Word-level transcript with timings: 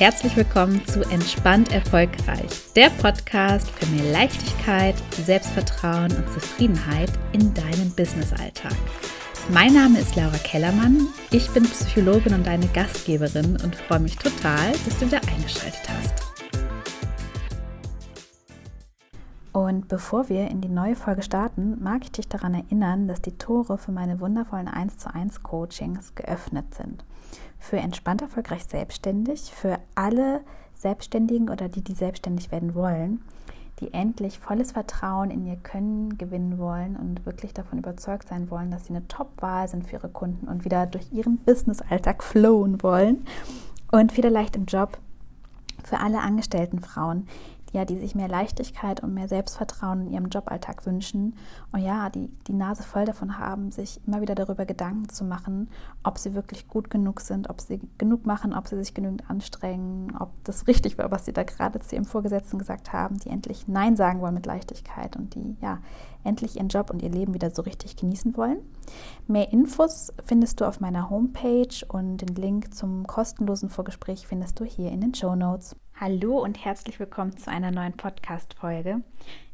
herzlich 0.00 0.34
willkommen 0.34 0.82
zu 0.86 1.02
Entspannt 1.10 1.72
Erfolgreich, 1.72 2.48
der 2.74 2.88
Podcast 2.88 3.68
für 3.68 3.84
mehr 3.88 4.10
Leichtigkeit, 4.10 4.94
Selbstvertrauen 5.26 6.10
und 6.10 6.26
Zufriedenheit 6.32 7.10
in 7.32 7.52
deinem 7.52 7.90
Businessalltag. 7.94 8.72
Mein 9.50 9.74
Name 9.74 9.98
ist 9.98 10.16
Laura 10.16 10.38
Kellermann, 10.38 11.06
ich 11.30 11.50
bin 11.50 11.64
Psychologin 11.64 12.32
und 12.32 12.46
deine 12.46 12.66
Gastgeberin 12.68 13.58
und 13.62 13.76
freue 13.76 14.00
mich 14.00 14.16
total, 14.16 14.72
dass 14.86 14.98
du 14.98 15.06
wieder 15.06 15.20
eingeschaltet 15.28 15.82
hast. 15.86 16.29
Bevor 19.90 20.28
wir 20.28 20.48
in 20.48 20.60
die 20.60 20.68
neue 20.68 20.94
Folge 20.94 21.22
starten, 21.22 21.82
mag 21.82 22.04
ich 22.04 22.12
dich 22.12 22.28
daran 22.28 22.54
erinnern, 22.54 23.08
dass 23.08 23.20
die 23.20 23.36
Tore 23.36 23.76
für 23.76 23.90
meine 23.90 24.20
wundervollen 24.20 24.68
1 24.68 24.98
zu 24.98 25.12
1 25.12 25.42
Coachings 25.42 26.14
geöffnet 26.14 26.72
sind. 26.74 27.04
Für 27.58 27.76
entspannt 27.76 28.22
erfolgreich 28.22 28.64
selbstständig, 28.64 29.52
für 29.52 29.78
alle 29.96 30.40
Selbstständigen 30.74 31.50
oder 31.50 31.68
die, 31.68 31.82
die 31.82 31.94
selbstständig 31.94 32.52
werden 32.52 32.74
wollen, 32.74 33.20
die 33.80 33.92
endlich 33.92 34.38
volles 34.38 34.72
Vertrauen 34.72 35.30
in 35.30 35.44
ihr 35.44 35.56
Können 35.56 36.16
gewinnen 36.16 36.58
wollen 36.58 36.96
und 36.96 37.26
wirklich 37.26 37.52
davon 37.52 37.80
überzeugt 37.80 38.28
sein 38.28 38.48
wollen, 38.48 38.70
dass 38.70 38.86
sie 38.86 38.94
eine 38.94 39.08
Top-Wahl 39.08 39.66
sind 39.66 39.88
für 39.88 39.96
ihre 39.96 40.08
Kunden 40.08 40.46
und 40.46 40.64
wieder 40.64 40.86
durch 40.86 41.12
ihren 41.12 41.38
Business-Alltag 41.38 42.22
flowen 42.22 42.80
wollen 42.84 43.24
und 43.90 44.16
wieder 44.16 44.30
leicht 44.30 44.54
im 44.54 44.66
Job. 44.66 44.98
Für 45.82 45.98
alle 45.98 46.20
angestellten 46.20 46.78
Frauen, 46.78 47.26
ja, 47.72 47.84
die 47.84 47.98
sich 47.98 48.14
mehr 48.14 48.28
Leichtigkeit 48.28 49.02
und 49.02 49.14
mehr 49.14 49.28
Selbstvertrauen 49.28 50.02
in 50.02 50.12
ihrem 50.12 50.28
Joballtag 50.28 50.86
wünschen 50.86 51.36
und 51.72 51.80
ja, 51.80 52.10
die 52.10 52.28
die 52.46 52.52
Nase 52.52 52.82
voll 52.82 53.04
davon 53.04 53.38
haben, 53.38 53.70
sich 53.70 54.00
immer 54.06 54.20
wieder 54.20 54.34
darüber 54.34 54.66
Gedanken 54.66 55.08
zu 55.08 55.24
machen, 55.24 55.68
ob 56.02 56.18
sie 56.18 56.34
wirklich 56.34 56.68
gut 56.68 56.90
genug 56.90 57.20
sind, 57.20 57.48
ob 57.48 57.60
sie 57.60 57.80
genug 57.98 58.26
machen, 58.26 58.54
ob 58.54 58.66
sie 58.66 58.76
sich 58.76 58.94
genügend 58.94 59.28
anstrengen, 59.30 60.16
ob 60.18 60.30
das 60.44 60.66
richtig 60.66 60.98
war, 60.98 61.10
was 61.10 61.24
sie 61.24 61.32
da 61.32 61.44
gerade 61.44 61.80
zu 61.80 61.94
ihrem 61.94 62.04
Vorgesetzten 62.04 62.58
gesagt 62.58 62.92
haben, 62.92 63.18
die 63.18 63.30
endlich 63.30 63.68
Nein 63.68 63.96
sagen 63.96 64.20
wollen 64.20 64.34
mit 64.34 64.46
Leichtigkeit 64.46 65.16
und 65.16 65.34
die 65.34 65.56
ja 65.60 65.78
endlich 66.24 66.56
ihren 66.56 66.68
Job 66.68 66.90
und 66.90 67.02
ihr 67.02 67.10
Leben 67.10 67.34
wieder 67.34 67.50
so 67.50 67.62
richtig 67.62 67.96
genießen 67.96 68.36
wollen. 68.36 68.58
Mehr 69.26 69.52
Infos 69.52 70.12
findest 70.24 70.60
du 70.60 70.64
auf 70.64 70.80
meiner 70.80 71.10
Homepage 71.10 71.86
und 71.88 72.18
den 72.18 72.34
Link 72.34 72.74
zum 72.74 73.06
kostenlosen 73.06 73.70
Vorgespräch 73.70 74.26
findest 74.26 74.58
du 74.60 74.64
hier 74.64 74.90
in 74.90 75.00
den 75.00 75.14
Show 75.14 75.34
Notes. 75.34 75.76
Hallo 76.00 76.38
und 76.42 76.64
herzlich 76.64 76.98
willkommen 76.98 77.36
zu 77.36 77.50
einer 77.50 77.70
neuen 77.70 77.92
Podcast-Folge. 77.92 79.02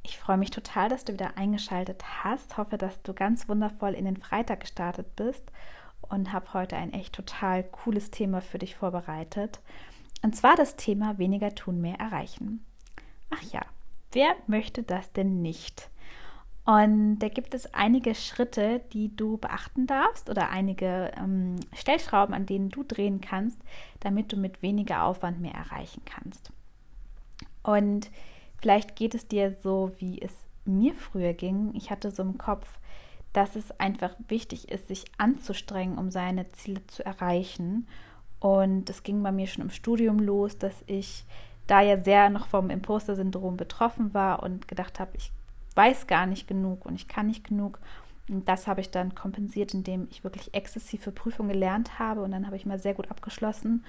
Ich 0.05 0.17
freue 0.17 0.37
mich 0.37 0.53
total, 0.53 0.89
dass 0.89 1.05
du 1.05 1.13
wieder 1.13 1.37
eingeschaltet 1.37 2.05
hast. 2.23 2.57
Hoffe, 2.57 2.79
dass 2.79 3.03
du 3.03 3.15
ganz 3.15 3.49
wundervoll 3.49 3.95
in 3.95 4.05
den 4.05 4.17
Freitag 4.17 4.61
gestartet 4.61 5.17
bist 5.17 5.43
und 6.03 6.33
habe 6.33 6.55
heute 6.55 6.77
ein 6.77 6.93
echt 6.93 7.17
total 7.17 7.65
cooles 7.65 8.13
Thema 8.13 8.43
für 8.43 8.59
dich 8.59 8.77
vorbereitet. 8.77 9.59
Und 10.23 10.37
zwar 10.37 10.55
das 10.55 10.77
Thema 10.77 11.19
weniger 11.19 11.53
tun, 11.53 11.81
mehr 11.81 11.99
erreichen. 11.99 12.65
Ach 13.31 13.43
ja, 13.51 13.63
wer 14.13 14.37
möchte 14.47 14.85
das 14.85 15.11
denn 15.15 15.43
nicht? 15.43 15.91
Und 16.67 17.20
da 17.20 17.28
gibt 17.28 17.55
es 17.55 17.72
einige 17.75 18.17
Schritte, 18.17 18.81
die 18.92 19.14
du 19.14 19.39
beachten 19.39 19.86
darfst 19.86 20.28
oder 20.28 20.50
einige 20.50 21.12
ähm, 21.17 21.61
Stellschrauben, 21.72 22.34
an 22.34 22.45
denen 22.45 22.70
du 22.70 22.83
drehen 22.83 23.20
kannst, 23.20 23.61
damit 24.00 24.33
du 24.33 24.36
mit 24.36 24.62
weniger 24.62 25.05
Aufwand 25.05 25.41
mehr 25.41 25.55
erreichen 25.55 26.03
kannst. 26.05 26.50
Und 27.62 28.11
vielleicht 28.61 28.97
geht 28.97 29.14
es 29.14 29.28
dir 29.28 29.53
so, 29.62 29.92
wie 29.98 30.20
es 30.20 30.33
mir 30.64 30.92
früher 30.94 31.34
ging. 31.34 31.72
Ich 31.75 31.92
hatte 31.92 32.11
so 32.11 32.25
im 32.25 32.37
Kopf, 32.37 32.78
dass 33.33 33.55
es 33.55 33.70
einfach 33.78 34.17
wichtig 34.27 34.69
ist, 34.69 34.89
sich 34.89 35.05
anzustrengen, 35.19 35.98
um 35.98 36.11
seine 36.11 36.50
Ziele 36.50 36.84
zu 36.89 37.06
erreichen. 37.06 37.87
Und 38.41 38.91
es 38.91 39.05
ging 39.05 39.22
bei 39.22 39.31
mir 39.31 39.47
schon 39.47 39.62
im 39.62 39.70
Studium 39.70 40.19
los, 40.19 40.59
dass 40.59 40.83
ich 40.89 41.27
da 41.69 41.81
ja 41.81 41.97
sehr 41.97 42.28
noch 42.28 42.48
vom 42.48 42.70
Imposter-Syndrom 42.70 43.56
betroffen 43.56 44.14
war 44.14 44.42
und 44.42 44.67
gedacht 44.67 44.98
habe, 44.98 45.12
ich 45.17 45.31
weiß 45.76 46.06
gar 46.06 46.26
nicht 46.26 46.48
genug 46.48 46.84
und 46.87 46.94
ich 46.94 47.09
kann 47.09 47.26
nicht 47.26 47.47
genug. 47.47 47.78
Und 48.28 48.48
das 48.48 48.66
habe 48.66 48.81
ich 48.81 48.91
dann 48.91 49.14
kompensiert, 49.14 49.72
indem 49.72 50.09
ich 50.10 50.25
wirklich 50.25 50.53
exzessive 50.53 51.12
Prüfungen 51.12 51.53
gelernt 51.53 51.98
habe 51.98 52.22
und 52.22 52.32
dann 52.32 52.47
habe 52.47 52.56
ich 52.56 52.66
mal 52.66 52.78
sehr 52.78 52.94
gut 52.94 53.10
abgeschlossen 53.10 53.84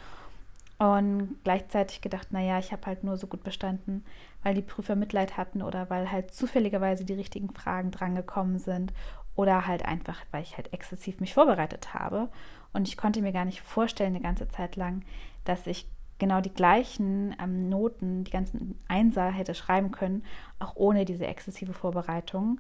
und 0.78 1.38
gleichzeitig 1.44 2.02
gedacht, 2.02 2.32
naja, 2.32 2.60
ich 2.60 2.72
habe 2.72 2.86
halt 2.86 3.04
nur 3.04 3.18
so 3.18 3.26
gut 3.26 3.44
bestanden, 3.44 4.06
weil 4.44 4.54
die 4.54 4.62
Prüfer 4.62 4.96
Mitleid 4.96 5.36
hatten 5.36 5.64
oder 5.64 5.90
weil 5.90 6.12
halt 6.12 6.34
zufälligerweise 6.34 7.04
die 7.04 7.14
richtigen 7.14 7.50
Fragen 7.50 7.90
drangekommen 7.90 8.60
sind 8.60 8.94
oder 9.36 9.66
halt 9.66 9.86
einfach, 9.86 10.20
weil 10.32 10.44
ich 10.44 10.56
halt 10.58 10.74
exzessiv 10.74 11.20
mich 11.20 11.34
vorbereitet 11.34 11.96
habe. 11.96 12.30
Und 12.74 12.88
ich 12.88 12.98
konnte 12.98 13.22
mir 13.22 13.32
gar 13.32 13.46
nicht 13.46 13.62
vorstellen, 13.62 14.16
eine 14.16 14.22
ganze 14.24 14.48
Zeit 14.50 14.76
lang, 14.76 15.04
dass 15.46 15.66
ich 15.66 15.88
genau 16.20 16.42
die 16.42 16.54
gleichen 16.54 17.36
ähm, 17.42 17.70
Noten, 17.70 18.24
die 18.24 18.32
ganzen 18.32 18.80
Einser 18.88 19.30
hätte 19.32 19.56
schreiben 19.56 19.92
können, 19.92 20.24
auch 20.60 20.76
ohne 20.76 21.06
diese 21.06 21.28
exzessive 21.28 21.74
Vorbereitung. 21.74 22.60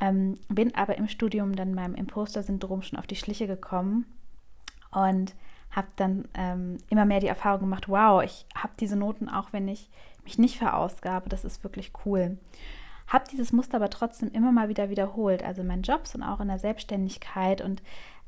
Ähm, 0.00 0.38
bin 0.48 0.74
aber 0.74 0.98
im 0.98 1.08
Studium 1.08 1.56
dann 1.56 1.74
meinem 1.74 1.94
Imposter-Syndrom 1.94 2.82
schon 2.82 2.98
auf 2.98 3.06
die 3.06 3.16
Schliche 3.16 3.46
gekommen 3.46 4.06
und 4.90 5.34
habe 5.70 5.88
dann 5.96 6.28
ähm, 6.34 6.78
immer 6.90 7.04
mehr 7.04 7.20
die 7.20 7.26
Erfahrung 7.26 7.60
gemacht, 7.60 7.88
wow, 7.88 8.22
ich 8.22 8.46
habe 8.54 8.72
diese 8.78 8.96
Noten 8.96 9.28
auch, 9.28 9.52
wenn 9.52 9.68
ich 9.68 9.90
mich 10.24 10.38
nicht 10.38 10.58
verausgabe, 10.58 11.28
das 11.28 11.44
ist 11.44 11.64
wirklich 11.64 11.92
cool. 12.04 12.38
Habe 13.06 13.24
dieses 13.30 13.52
Muster 13.52 13.76
aber 13.76 13.90
trotzdem 13.90 14.30
immer 14.32 14.52
mal 14.52 14.68
wieder 14.68 14.90
wiederholt, 14.90 15.42
also 15.42 15.62
in 15.62 15.68
meinen 15.68 15.82
Jobs 15.82 16.14
und 16.14 16.22
auch 16.22 16.40
in 16.40 16.48
der 16.48 16.58
Selbstständigkeit 16.58 17.60
und 17.60 17.82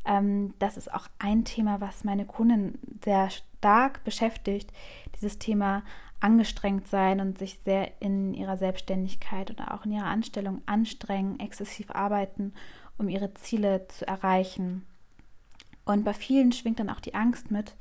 ähm, 0.08 0.54
das 0.58 0.76
ist 0.76 0.92
auch 0.92 1.06
ein 1.18 1.44
Thema, 1.44 1.80
was 1.80 2.02
meine 2.02 2.24
Kunden 2.24 2.78
sehr 3.04 3.30
stark 3.30 4.02
beschäftigt, 4.02 4.72
dieses 5.14 5.38
Thema 5.38 5.82
angestrengt 6.20 6.88
sein 6.88 7.20
und 7.20 7.38
sich 7.38 7.60
sehr 7.64 8.00
in 8.00 8.34
ihrer 8.34 8.56
Selbstständigkeit 8.56 9.50
oder 9.50 9.74
auch 9.74 9.84
in 9.84 9.92
ihrer 9.92 10.06
Anstellung 10.06 10.62
anstrengen, 10.66 11.38
exzessiv 11.38 11.90
arbeiten, 11.90 12.54
um 12.96 13.08
ihre 13.08 13.34
Ziele 13.34 13.86
zu 13.86 14.08
erreichen. 14.08 14.84
Und 15.84 16.04
bei 16.04 16.14
vielen 16.14 16.52
schwingt 16.52 16.80
dann 16.80 16.90
auch 16.90 17.00
die 17.00 17.14
Angst 17.14 17.50
mit, 17.50 17.76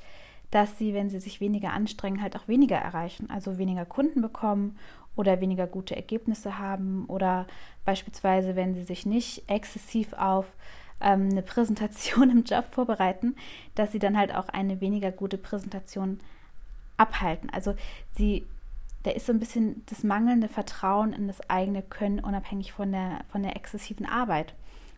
dass 0.51 0.77
sie, 0.77 0.93
wenn 0.93 1.09
sie 1.09 1.19
sich 1.19 1.41
weniger 1.41 1.73
anstrengen, 1.73 2.21
halt 2.21 2.35
auch 2.35 2.47
weniger 2.47 2.77
erreichen, 2.77 3.29
also 3.29 3.57
weniger 3.57 3.85
Kunden 3.85 4.21
bekommen 4.21 4.77
oder 5.15 5.41
weniger 5.41 5.65
gute 5.65 5.95
Ergebnisse 5.95 6.59
haben 6.59 7.05
oder 7.07 7.47
beispielsweise, 7.85 8.55
wenn 8.55 8.75
sie 8.75 8.83
sich 8.83 9.05
nicht 9.05 9.49
exzessiv 9.49 10.13
auf 10.13 10.45
ähm, 11.01 11.29
eine 11.29 11.41
Präsentation 11.41 12.29
im 12.31 12.43
Job 12.43 12.65
vorbereiten, 12.71 13.35
dass 13.75 13.91
sie 13.91 13.99
dann 13.99 14.17
halt 14.17 14.33
auch 14.33 14.49
eine 14.49 14.81
weniger 14.81 15.11
gute 15.11 15.37
Präsentation 15.37 16.19
abhalten. 16.97 17.49
Also 17.49 17.75
sie, 18.15 18.45
da 19.03 19.11
ist 19.11 19.25
so 19.25 19.33
ein 19.33 19.39
bisschen 19.39 19.83
das 19.87 20.03
mangelnde 20.03 20.47
Vertrauen 20.47 21.13
in 21.13 21.27
das 21.27 21.47
eigene 21.49 21.81
Können, 21.81 22.19
unabhängig 22.19 22.73
von 22.73 22.91
der, 22.91 23.21
von 23.31 23.43
der 23.43 23.55
exzessiven 23.55 24.05
Arbeit. 24.05 24.53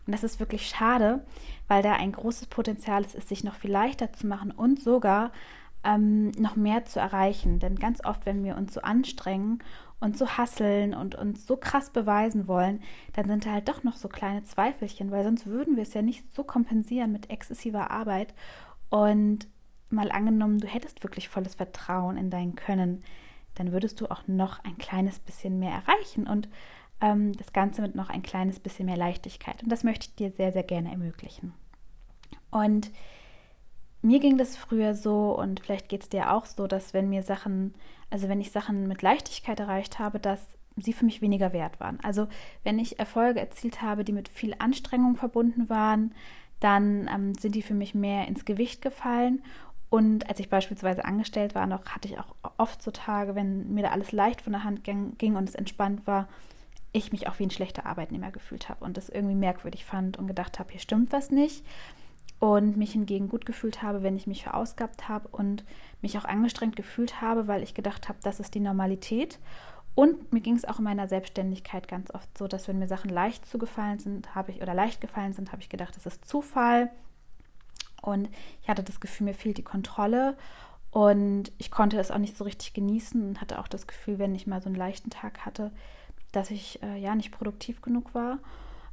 Und 0.06 0.14
das 0.14 0.24
ist 0.24 0.40
wirklich 0.40 0.66
schade, 0.66 1.20
weil 1.68 1.82
da 1.82 1.92
ein 1.92 2.12
großes 2.12 2.46
Potenzial 2.46 3.04
ist, 3.04 3.14
es 3.14 3.28
sich 3.28 3.44
noch 3.44 3.54
viel 3.54 3.70
leichter 3.70 4.12
zu 4.12 4.26
machen 4.26 4.50
und 4.50 4.80
sogar 4.80 5.30
ähm, 5.84 6.30
noch 6.32 6.56
mehr 6.56 6.84
zu 6.84 7.00
erreichen. 7.00 7.58
Denn 7.58 7.76
ganz 7.76 8.04
oft, 8.04 8.26
wenn 8.26 8.44
wir 8.44 8.56
uns 8.56 8.74
so 8.74 8.82
anstrengen 8.82 9.62
und 10.00 10.16
so 10.16 10.26
hasseln 10.28 10.94
und 10.94 11.14
uns 11.14 11.46
so 11.46 11.56
krass 11.56 11.90
beweisen 11.90 12.48
wollen, 12.48 12.80
dann 13.12 13.26
sind 13.26 13.46
da 13.46 13.52
halt 13.52 13.68
doch 13.68 13.82
noch 13.82 13.96
so 13.96 14.08
kleine 14.08 14.44
Zweifelchen, 14.44 15.10
weil 15.10 15.24
sonst 15.24 15.46
würden 15.46 15.76
wir 15.76 15.82
es 15.82 15.94
ja 15.94 16.02
nicht 16.02 16.34
so 16.34 16.44
kompensieren 16.44 17.12
mit 17.12 17.30
exzessiver 17.30 17.90
Arbeit. 17.90 18.34
Und 18.88 19.46
mal 19.90 20.10
angenommen, 20.10 20.58
du 20.58 20.66
hättest 20.66 21.02
wirklich 21.02 21.28
volles 21.28 21.54
Vertrauen 21.54 22.16
in 22.16 22.30
dein 22.30 22.54
Können, 22.54 23.02
dann 23.54 23.72
würdest 23.72 24.00
du 24.00 24.10
auch 24.10 24.26
noch 24.26 24.62
ein 24.64 24.78
kleines 24.78 25.18
bisschen 25.18 25.58
mehr 25.58 25.72
erreichen 25.72 26.26
und 26.26 26.48
ähm, 27.00 27.32
das 27.32 27.52
Ganze 27.52 27.82
mit 27.82 27.94
noch 27.94 28.08
ein 28.08 28.22
kleines 28.22 28.60
bisschen 28.60 28.86
mehr 28.86 28.96
Leichtigkeit. 28.96 29.62
Und 29.62 29.70
das 29.70 29.84
möchte 29.84 30.06
ich 30.06 30.14
dir 30.14 30.30
sehr, 30.30 30.52
sehr 30.52 30.62
gerne 30.62 30.90
ermöglichen. 30.90 31.52
Und 32.50 32.90
mir 34.02 34.20
ging 34.20 34.38
das 34.38 34.56
früher 34.56 34.94
so 34.94 35.38
und 35.38 35.60
vielleicht 35.60 35.88
geht 35.88 36.02
es 36.02 36.08
dir 36.08 36.32
auch 36.32 36.46
so, 36.46 36.66
dass 36.66 36.94
wenn 36.94 37.08
mir 37.08 37.22
Sachen, 37.22 37.74
also 38.08 38.28
wenn 38.28 38.40
ich 38.40 38.50
Sachen 38.50 38.88
mit 38.88 39.02
Leichtigkeit 39.02 39.60
erreicht 39.60 39.98
habe, 39.98 40.18
dass 40.18 40.56
sie 40.76 40.92
für 40.92 41.04
mich 41.04 41.20
weniger 41.20 41.52
wert 41.52 41.80
waren. 41.80 41.98
Also 42.02 42.28
wenn 42.64 42.78
ich 42.78 42.98
Erfolge 42.98 43.40
erzielt 43.40 43.82
habe, 43.82 44.04
die 44.04 44.12
mit 44.12 44.28
viel 44.28 44.54
Anstrengung 44.58 45.16
verbunden 45.16 45.68
waren, 45.68 46.14
dann 46.60 47.08
ähm, 47.12 47.34
sind 47.34 47.54
die 47.54 47.62
für 47.62 47.74
mich 47.74 47.94
mehr 47.94 48.28
ins 48.28 48.44
Gewicht 48.44 48.80
gefallen. 48.82 49.42
Und 49.90 50.28
als 50.28 50.40
ich 50.40 50.48
beispielsweise 50.48 51.04
angestellt 51.04 51.54
war, 51.54 51.66
noch 51.66 51.84
hatte 51.86 52.08
ich 52.08 52.18
auch 52.18 52.34
oft 52.56 52.80
so 52.80 52.90
Tage, 52.90 53.34
wenn 53.34 53.74
mir 53.74 53.82
da 53.82 53.90
alles 53.90 54.12
leicht 54.12 54.40
von 54.40 54.52
der 54.52 54.64
Hand 54.64 54.84
ging, 54.84 55.36
und 55.36 55.48
es 55.48 55.54
entspannt 55.54 56.06
war, 56.06 56.28
ich 56.92 57.12
mich 57.12 57.28
auch 57.28 57.38
wie 57.38 57.44
ein 57.44 57.50
schlechter 57.50 57.86
Arbeitnehmer 57.86 58.30
gefühlt 58.30 58.68
habe 58.68 58.84
und 58.84 58.96
das 58.96 59.08
irgendwie 59.08 59.34
merkwürdig 59.34 59.84
fand 59.84 60.16
und 60.16 60.26
gedacht 60.26 60.58
habe, 60.58 60.70
hier 60.70 60.80
stimmt 60.80 61.12
was 61.12 61.30
nicht 61.30 61.64
und 62.40 62.78
mich 62.78 62.92
hingegen 62.92 63.28
gut 63.28 63.44
gefühlt 63.44 63.82
habe, 63.82 64.02
wenn 64.02 64.16
ich 64.16 64.26
mich 64.26 64.42
verausgabt 64.42 65.08
habe 65.08 65.28
und 65.28 65.62
mich 66.00 66.18
auch 66.18 66.24
angestrengt 66.24 66.74
gefühlt 66.74 67.20
habe, 67.20 67.46
weil 67.46 67.62
ich 67.62 67.74
gedacht 67.74 68.08
habe, 68.08 68.18
das 68.22 68.40
ist 68.40 68.54
die 68.54 68.60
Normalität. 68.60 69.38
Und 69.94 70.32
mir 70.32 70.40
ging 70.40 70.56
es 70.56 70.64
auch 70.64 70.78
in 70.78 70.84
meiner 70.84 71.06
Selbstständigkeit 71.06 71.86
ganz 71.86 72.10
oft 72.14 72.38
so, 72.38 72.48
dass 72.48 72.66
wenn 72.66 72.78
mir 72.78 72.88
Sachen 72.88 73.10
leicht 73.10 73.44
zugefallen 73.44 73.98
sind, 73.98 74.34
habe 74.34 74.52
ich 74.52 74.62
oder 74.62 74.72
leicht 74.72 75.02
gefallen 75.02 75.34
sind, 75.34 75.52
habe 75.52 75.60
ich 75.60 75.68
gedacht, 75.68 75.94
das 75.94 76.06
ist 76.06 76.26
Zufall. 76.26 76.90
Und 78.00 78.30
ich 78.62 78.70
hatte 78.70 78.82
das 78.82 79.00
Gefühl, 79.00 79.26
mir 79.26 79.34
fehlt 79.34 79.58
die 79.58 79.62
Kontrolle. 79.62 80.38
Und 80.90 81.52
ich 81.58 81.70
konnte 81.70 81.98
es 82.00 82.10
auch 82.10 82.18
nicht 82.18 82.38
so 82.38 82.44
richtig 82.44 82.72
genießen 82.72 83.22
und 83.22 83.40
hatte 83.42 83.58
auch 83.58 83.68
das 83.68 83.86
Gefühl, 83.86 84.18
wenn 84.18 84.34
ich 84.34 84.46
mal 84.46 84.62
so 84.62 84.68
einen 84.68 84.76
leichten 84.76 85.10
Tag 85.10 85.44
hatte, 85.44 85.70
dass 86.32 86.50
ich 86.50 86.82
äh, 86.82 86.96
ja 86.96 87.14
nicht 87.14 87.32
produktiv 87.32 87.82
genug 87.82 88.14
war. 88.14 88.38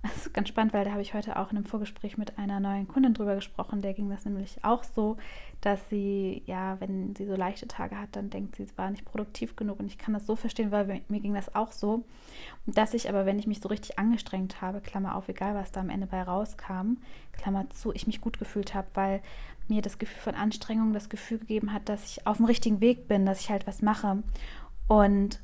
Das 0.04 0.28
ist 0.28 0.34
ganz 0.34 0.48
spannend, 0.48 0.74
weil 0.74 0.86
da 0.86 0.92
habe 0.92 1.02
ich 1.02 1.14
heute 1.14 1.38
auch 1.38 1.52
in 1.52 1.58
einem 1.58 1.66
Vorgespräch 1.66 2.18
mit 2.18 2.38
einer 2.38 2.60
neuen 2.60 2.88
Kundin 2.88 3.14
drüber 3.14 3.36
gesprochen. 3.36 3.82
Der 3.82 3.94
ging 3.94 4.10
das 4.10 4.26
nämlich 4.26 4.64
auch 4.64 4.84
so, 4.84 5.18
dass 5.62 5.90
sie, 5.90 6.44
ja, 6.46 6.80
wenn 6.80 7.16
sie 7.16 7.26
so 7.26 7.36
leichte 7.36 7.68
Tage 7.68 8.00
hat, 8.00 8.16
dann 8.16 8.30
denkt 8.30 8.56
sie, 8.56 8.64
es 8.64 8.78
war 8.78 8.90
nicht 8.90 9.06
produktiv 9.06 9.56
genug. 9.56 9.80
Und 9.80 9.88
ich 9.88 9.98
kann 9.98 10.14
das 10.14 10.26
so 10.26 10.36
verstehen, 10.36 10.72
weil 10.72 11.02
mir 11.08 11.20
ging 11.20 11.34
das 11.34 11.54
auch 11.56 11.72
so. 11.72 12.06
Dass 12.66 12.94
ich 12.94 13.10
aber, 13.10 13.26
wenn 13.26 13.40
ich 13.40 13.48
mich 13.48 13.60
so 13.60 13.70
richtig 13.70 13.98
angestrengt 13.98 14.62
habe, 14.62 14.82
Klammer 14.82 15.16
auf, 15.16 15.28
egal 15.28 15.56
was 15.56 15.72
da 15.72 15.82
am 15.82 15.90
Ende 15.90 16.08
bei 16.08 16.22
rauskam, 16.22 16.98
Klammer 17.34 17.70
zu, 17.72 17.92
ich 17.94 18.08
mich 18.08 18.22
gut 18.22 18.40
gefühlt 18.40 18.76
habe, 18.76 18.88
weil 18.94 19.22
mir 19.68 19.82
das 19.82 19.98
Gefühl 19.98 20.22
von 20.22 20.36
Anstrengung 20.36 20.94
das 20.94 21.10
Gefühl 21.10 21.40
gegeben 21.40 21.74
hat, 21.74 21.90
dass 21.90 22.06
ich 22.06 22.26
auf 22.28 22.38
dem 22.38 22.46
richtigen 22.46 22.82
Weg 22.82 23.08
bin, 23.08 23.26
dass 23.26 23.42
ich 23.42 23.50
halt 23.50 23.68
was 23.68 23.82
mache. 23.82 24.24
Und 24.88 25.40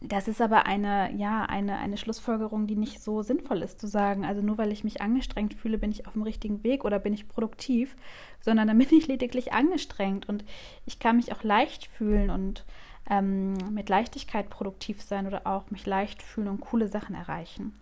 das 0.00 0.28
ist 0.28 0.40
aber 0.40 0.66
eine, 0.66 1.12
ja, 1.14 1.44
eine, 1.44 1.78
eine 1.78 1.96
Schlussfolgerung, 1.96 2.66
die 2.66 2.76
nicht 2.76 3.02
so 3.02 3.22
sinnvoll 3.22 3.62
ist, 3.62 3.80
zu 3.80 3.88
sagen, 3.88 4.24
also 4.24 4.42
nur 4.42 4.56
weil 4.56 4.70
ich 4.70 4.84
mich 4.84 5.00
angestrengt 5.00 5.54
fühle, 5.54 5.78
bin 5.78 5.90
ich 5.90 6.06
auf 6.06 6.12
dem 6.12 6.22
richtigen 6.22 6.62
Weg 6.62 6.84
oder 6.84 6.98
bin 6.98 7.14
ich 7.14 7.28
produktiv, 7.28 7.96
sondern 8.40 8.68
dann 8.68 8.78
bin 8.78 8.96
ich 8.96 9.08
lediglich 9.08 9.52
angestrengt 9.52 10.28
und 10.28 10.44
ich 10.86 10.98
kann 10.98 11.16
mich 11.16 11.32
auch 11.32 11.42
leicht 11.42 11.86
fühlen 11.86 12.30
und 12.30 12.64
ähm, 13.10 13.54
mit 13.70 13.88
Leichtigkeit 13.88 14.50
produktiv 14.50 15.02
sein 15.02 15.26
oder 15.26 15.46
auch 15.46 15.70
mich 15.70 15.84
leicht 15.84 16.22
fühlen 16.22 16.48
und 16.48 16.60
coole 16.60 16.88
Sachen 16.88 17.14
erreichen. 17.14 17.74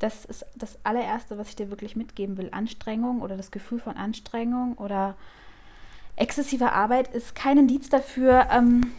Das 0.00 0.24
ist 0.26 0.44
das 0.56 0.78
allererste, 0.84 1.38
was 1.38 1.48
ich 1.48 1.56
dir 1.56 1.70
wirklich 1.70 1.96
mitgeben 1.96 2.36
will. 2.36 2.50
Anstrengung 2.52 3.22
oder 3.22 3.36
das 3.36 3.50
Gefühl 3.50 3.78
von 3.78 3.96
Anstrengung 3.96 4.74
oder 4.74 5.16
exzessive 6.16 6.72
Arbeit 6.72 7.08
ist 7.14 7.34
kein 7.34 7.58
Indiz 7.58 7.88
dafür, 7.88 8.48
ähm, 8.50 8.92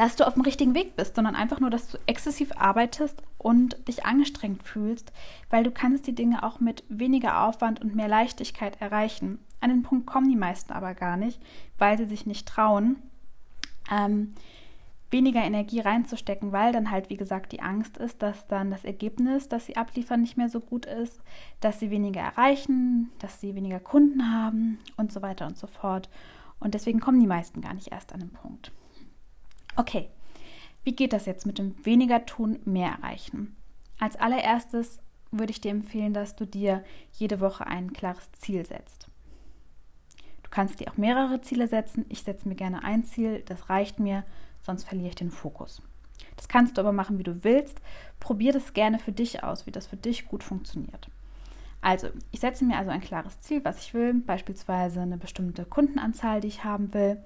dass 0.00 0.16
du 0.16 0.26
auf 0.26 0.32
dem 0.32 0.44
richtigen 0.44 0.74
Weg 0.74 0.96
bist, 0.96 1.14
sondern 1.14 1.36
einfach 1.36 1.60
nur, 1.60 1.68
dass 1.68 1.88
du 1.88 1.98
exzessiv 2.06 2.52
arbeitest 2.56 3.22
und 3.36 3.86
dich 3.86 4.06
angestrengt 4.06 4.62
fühlst, 4.62 5.12
weil 5.50 5.62
du 5.62 5.70
kannst 5.70 6.06
die 6.06 6.14
Dinge 6.14 6.42
auch 6.42 6.58
mit 6.58 6.84
weniger 6.88 7.46
Aufwand 7.46 7.82
und 7.82 7.94
mehr 7.94 8.08
Leichtigkeit 8.08 8.80
erreichen. 8.80 9.40
An 9.60 9.68
den 9.68 9.82
Punkt 9.82 10.06
kommen 10.06 10.30
die 10.30 10.36
meisten 10.36 10.72
aber 10.72 10.94
gar 10.94 11.18
nicht, 11.18 11.38
weil 11.76 11.98
sie 11.98 12.06
sich 12.06 12.24
nicht 12.24 12.48
trauen, 12.48 12.96
ähm, 13.90 14.32
weniger 15.10 15.42
Energie 15.42 15.80
reinzustecken, 15.80 16.50
weil 16.50 16.72
dann 16.72 16.90
halt, 16.90 17.10
wie 17.10 17.18
gesagt, 17.18 17.52
die 17.52 17.60
Angst 17.60 17.98
ist, 17.98 18.22
dass 18.22 18.46
dann 18.46 18.70
das 18.70 18.86
Ergebnis, 18.86 19.50
das 19.50 19.66
sie 19.66 19.76
abliefern, 19.76 20.22
nicht 20.22 20.38
mehr 20.38 20.48
so 20.48 20.60
gut 20.60 20.86
ist, 20.86 21.20
dass 21.60 21.78
sie 21.78 21.90
weniger 21.90 22.22
erreichen, 22.22 23.10
dass 23.18 23.38
sie 23.38 23.54
weniger 23.54 23.80
Kunden 23.80 24.32
haben 24.32 24.78
und 24.96 25.12
so 25.12 25.20
weiter 25.20 25.46
und 25.46 25.58
so 25.58 25.66
fort. 25.66 26.08
Und 26.58 26.72
deswegen 26.72 27.00
kommen 27.00 27.20
die 27.20 27.26
meisten 27.26 27.60
gar 27.60 27.74
nicht 27.74 27.92
erst 27.92 28.14
an 28.14 28.20
den 28.20 28.30
Punkt. 28.30 28.72
Okay, 29.76 30.08
wie 30.84 30.96
geht 30.96 31.12
das 31.12 31.26
jetzt 31.26 31.46
mit 31.46 31.58
dem 31.58 31.74
weniger 31.84 32.26
tun, 32.26 32.58
mehr 32.64 32.90
erreichen? 32.90 33.56
Als 33.98 34.16
allererstes 34.16 34.98
würde 35.30 35.52
ich 35.52 35.60
dir 35.60 35.70
empfehlen, 35.70 36.14
dass 36.14 36.36
du 36.36 36.46
dir 36.46 36.82
jede 37.12 37.40
Woche 37.40 37.66
ein 37.66 37.92
klares 37.92 38.32
Ziel 38.32 38.66
setzt. 38.66 39.08
Du 40.42 40.50
kannst 40.50 40.80
dir 40.80 40.90
auch 40.90 40.96
mehrere 40.96 41.40
Ziele 41.42 41.68
setzen. 41.68 42.06
Ich 42.08 42.22
setze 42.22 42.48
mir 42.48 42.56
gerne 42.56 42.82
ein 42.82 43.04
Ziel, 43.04 43.42
das 43.46 43.68
reicht 43.68 44.00
mir, 44.00 44.24
sonst 44.62 44.84
verliere 44.84 45.10
ich 45.10 45.14
den 45.14 45.30
Fokus. 45.30 45.82
Das 46.36 46.48
kannst 46.48 46.76
du 46.76 46.80
aber 46.80 46.92
machen, 46.92 47.18
wie 47.18 47.22
du 47.22 47.44
willst. 47.44 47.80
Probier 48.18 48.52
das 48.52 48.72
gerne 48.72 48.98
für 48.98 49.12
dich 49.12 49.44
aus, 49.44 49.66
wie 49.66 49.70
das 49.70 49.86
für 49.86 49.96
dich 49.96 50.26
gut 50.26 50.42
funktioniert. 50.42 51.08
Also, 51.82 52.08
ich 52.30 52.40
setze 52.40 52.64
mir 52.64 52.76
also 52.76 52.90
ein 52.90 53.00
klares 53.00 53.40
Ziel, 53.40 53.64
was 53.64 53.80
ich 53.80 53.94
will, 53.94 54.14
beispielsweise 54.14 55.00
eine 55.00 55.16
bestimmte 55.16 55.64
Kundenanzahl, 55.64 56.40
die 56.40 56.48
ich 56.48 56.64
haben 56.64 56.92
will 56.92 57.22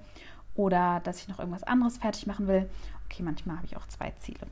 oder 0.55 1.01
dass 1.01 1.21
ich 1.21 1.27
noch 1.27 1.39
irgendwas 1.39 1.63
anderes 1.63 1.97
fertig 1.97 2.27
machen 2.27 2.47
will. 2.47 2.69
Okay, 3.05 3.23
manchmal 3.23 3.57
habe 3.57 3.67
ich 3.67 3.77
auch 3.77 3.87
zwei 3.87 4.11
Ziele, 4.19 4.47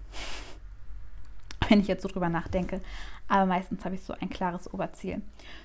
wenn 1.70 1.80
ich 1.80 1.88
jetzt 1.88 2.04
so 2.04 2.10
drüber 2.10 2.30
nachdenke. 2.30 2.82
Aber 3.28 3.46
meistens 3.46 3.84
habe 3.86 3.96
ich 3.96 4.04
so 4.04 4.14
ein 4.14 4.30
klares 4.30 4.74
Oberziel. 4.74 5.22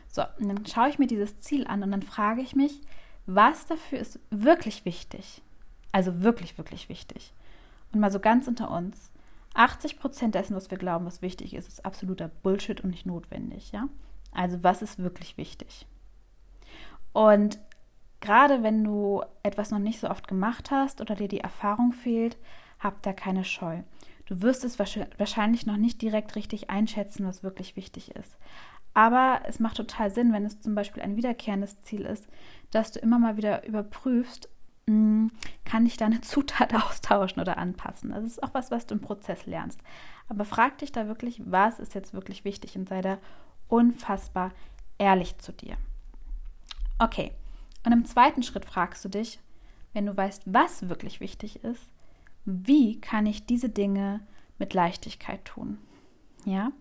So, 0.08 0.22
und 0.38 0.48
dann 0.48 0.64
schaue 0.66 0.88
ich 0.88 0.98
mir 0.98 1.06
dieses 1.06 1.38
Ziel 1.40 1.66
an 1.66 1.82
und 1.82 1.90
dann 1.90 2.02
frage 2.02 2.40
ich 2.40 2.54
mich, 2.54 2.80
was 3.26 3.66
dafür 3.66 3.98
ist 3.98 4.18
wirklich 4.30 4.84
wichtig? 4.84 5.42
Also 5.92 6.22
wirklich, 6.22 6.56
wirklich 6.56 6.88
wichtig. 6.88 7.32
Und 7.92 8.00
mal 8.00 8.10
so 8.10 8.20
ganz 8.20 8.48
unter 8.48 8.70
uns. 8.70 9.10
80 9.54 9.98
Prozent 9.98 10.34
dessen, 10.34 10.54
was 10.54 10.70
wir 10.70 10.78
glauben, 10.78 11.04
was 11.04 11.20
wichtig 11.20 11.54
ist, 11.54 11.68
ist 11.68 11.84
absoluter 11.84 12.28
Bullshit 12.28 12.80
und 12.80 12.90
nicht 12.90 13.06
notwendig, 13.06 13.72
ja? 13.72 13.88
Also 14.32 14.62
was 14.62 14.82
ist 14.82 14.98
wirklich 14.98 15.36
wichtig? 15.36 15.86
Und 17.12 17.58
Gerade 18.20 18.62
wenn 18.62 18.82
du 18.82 19.22
etwas 19.42 19.70
noch 19.70 19.78
nicht 19.78 20.00
so 20.00 20.10
oft 20.10 20.26
gemacht 20.26 20.70
hast 20.70 21.00
oder 21.00 21.14
dir 21.14 21.28
die 21.28 21.40
Erfahrung 21.40 21.92
fehlt, 21.92 22.36
hab 22.80 23.02
da 23.02 23.12
keine 23.12 23.44
Scheu. 23.44 23.82
Du 24.26 24.42
wirst 24.42 24.64
es 24.64 24.78
wahrscheinlich 24.78 25.66
noch 25.66 25.76
nicht 25.76 26.02
direkt 26.02 26.36
richtig 26.36 26.68
einschätzen, 26.68 27.26
was 27.26 27.42
wirklich 27.42 27.76
wichtig 27.76 28.14
ist. 28.14 28.36
Aber 28.92 29.42
es 29.44 29.60
macht 29.60 29.76
total 29.76 30.10
Sinn, 30.10 30.32
wenn 30.32 30.44
es 30.44 30.60
zum 30.60 30.74
Beispiel 30.74 31.02
ein 31.02 31.16
wiederkehrendes 31.16 31.80
Ziel 31.82 32.02
ist, 32.02 32.26
dass 32.70 32.92
du 32.92 32.98
immer 32.98 33.18
mal 33.18 33.36
wieder 33.36 33.64
überprüfst, 33.66 34.48
hm, 34.88 35.30
kann 35.64 35.86
ich 35.86 35.96
da 35.96 36.06
eine 36.06 36.20
Zutat 36.22 36.74
austauschen 36.74 37.40
oder 37.40 37.58
anpassen. 37.58 38.10
Das 38.10 38.24
ist 38.24 38.42
auch 38.42 38.54
was, 38.54 38.70
was 38.70 38.86
du 38.86 38.94
im 38.94 39.00
Prozess 39.00 39.46
lernst. 39.46 39.80
Aber 40.28 40.44
frag 40.44 40.78
dich 40.78 40.92
da 40.92 41.06
wirklich, 41.06 41.40
was 41.44 41.78
ist 41.78 41.94
jetzt 41.94 42.12
wirklich 42.12 42.44
wichtig 42.44 42.76
und 42.76 42.88
sei 42.88 43.00
da 43.00 43.18
unfassbar 43.68 44.52
ehrlich 44.98 45.38
zu 45.38 45.52
dir. 45.52 45.76
Okay, 46.98 47.32
und 47.84 47.92
im 47.92 48.04
zweiten 48.04 48.42
Schritt 48.42 48.64
fragst 48.64 49.04
du 49.04 49.08
dich, 49.08 49.40
wenn 49.92 50.06
du 50.06 50.16
weißt, 50.16 50.42
was 50.46 50.88
wirklich 50.88 51.20
wichtig 51.20 51.64
ist, 51.64 51.90
wie 52.44 53.00
kann 53.00 53.26
ich 53.26 53.46
diese 53.46 53.68
Dinge 53.68 54.20
mit 54.58 54.74
Leichtigkeit 54.74 55.44
tun? 55.44 55.78
Ja? 56.44 56.72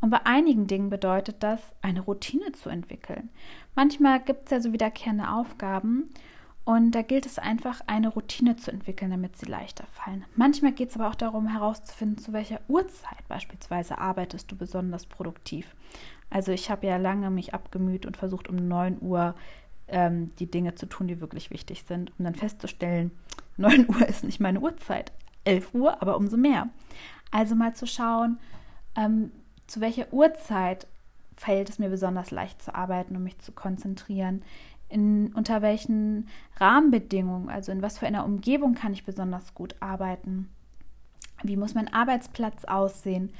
Und 0.00 0.10
bei 0.10 0.24
einigen 0.24 0.66
Dingen 0.66 0.90
bedeutet 0.90 1.42
das, 1.42 1.60
eine 1.82 2.00
Routine 2.00 2.52
zu 2.52 2.68
entwickeln. 2.68 3.30
Manchmal 3.74 4.20
gibt 4.20 4.46
es 4.46 4.50
ja 4.50 4.60
so 4.60 4.72
wiederkehrende 4.72 5.30
Aufgaben 5.30 6.08
und 6.64 6.92
da 6.92 7.02
gilt 7.02 7.26
es 7.26 7.38
einfach, 7.38 7.80
eine 7.86 8.08
Routine 8.08 8.56
zu 8.56 8.70
entwickeln, 8.70 9.10
damit 9.10 9.36
sie 9.36 9.46
leichter 9.46 9.86
fallen. 9.86 10.24
Manchmal 10.36 10.72
geht 10.72 10.90
es 10.90 10.96
aber 10.96 11.08
auch 11.08 11.14
darum, 11.14 11.48
herauszufinden, 11.48 12.18
zu 12.18 12.32
welcher 12.32 12.60
Uhrzeit 12.68 13.26
beispielsweise 13.28 13.98
arbeitest 13.98 14.50
du 14.50 14.56
besonders 14.56 15.06
produktiv. 15.06 15.74
Also 16.28 16.52
ich 16.52 16.70
habe 16.70 16.86
ja 16.86 16.96
lange 16.96 17.30
mich 17.30 17.54
abgemüht 17.54 18.06
und 18.06 18.16
versucht, 18.16 18.48
um 18.48 18.56
9 18.56 18.98
Uhr 19.00 19.34
ähm, 19.90 20.34
die 20.38 20.50
Dinge 20.50 20.74
zu 20.74 20.86
tun, 20.86 21.08
die 21.08 21.20
wirklich 21.20 21.50
wichtig 21.50 21.84
sind, 21.86 22.12
um 22.18 22.24
dann 22.24 22.34
festzustellen, 22.34 23.10
9 23.56 23.88
Uhr 23.88 24.08
ist 24.08 24.24
nicht 24.24 24.40
meine 24.40 24.60
Uhrzeit, 24.60 25.12
11 25.44 25.74
Uhr, 25.74 26.00
aber 26.00 26.16
umso 26.16 26.36
mehr. 26.36 26.68
Also 27.30 27.54
mal 27.54 27.74
zu 27.74 27.86
schauen, 27.86 28.38
ähm, 28.96 29.30
zu 29.66 29.80
welcher 29.80 30.12
Uhrzeit 30.12 30.86
fällt 31.36 31.68
es 31.68 31.78
mir 31.78 31.88
besonders 31.88 32.30
leicht 32.30 32.62
zu 32.62 32.74
arbeiten, 32.74 33.16
um 33.16 33.22
mich 33.22 33.38
zu 33.38 33.52
konzentrieren, 33.52 34.42
in, 34.88 35.32
unter 35.34 35.62
welchen 35.62 36.28
Rahmenbedingungen, 36.56 37.48
also 37.48 37.72
in 37.72 37.80
was 37.80 37.98
für 37.98 38.06
einer 38.06 38.24
Umgebung 38.24 38.74
kann 38.74 38.92
ich 38.92 39.04
besonders 39.04 39.54
gut 39.54 39.76
arbeiten, 39.80 40.48
wie 41.42 41.56
muss 41.56 41.74
mein 41.74 41.92
Arbeitsplatz 41.92 42.64
aussehen, 42.64 43.32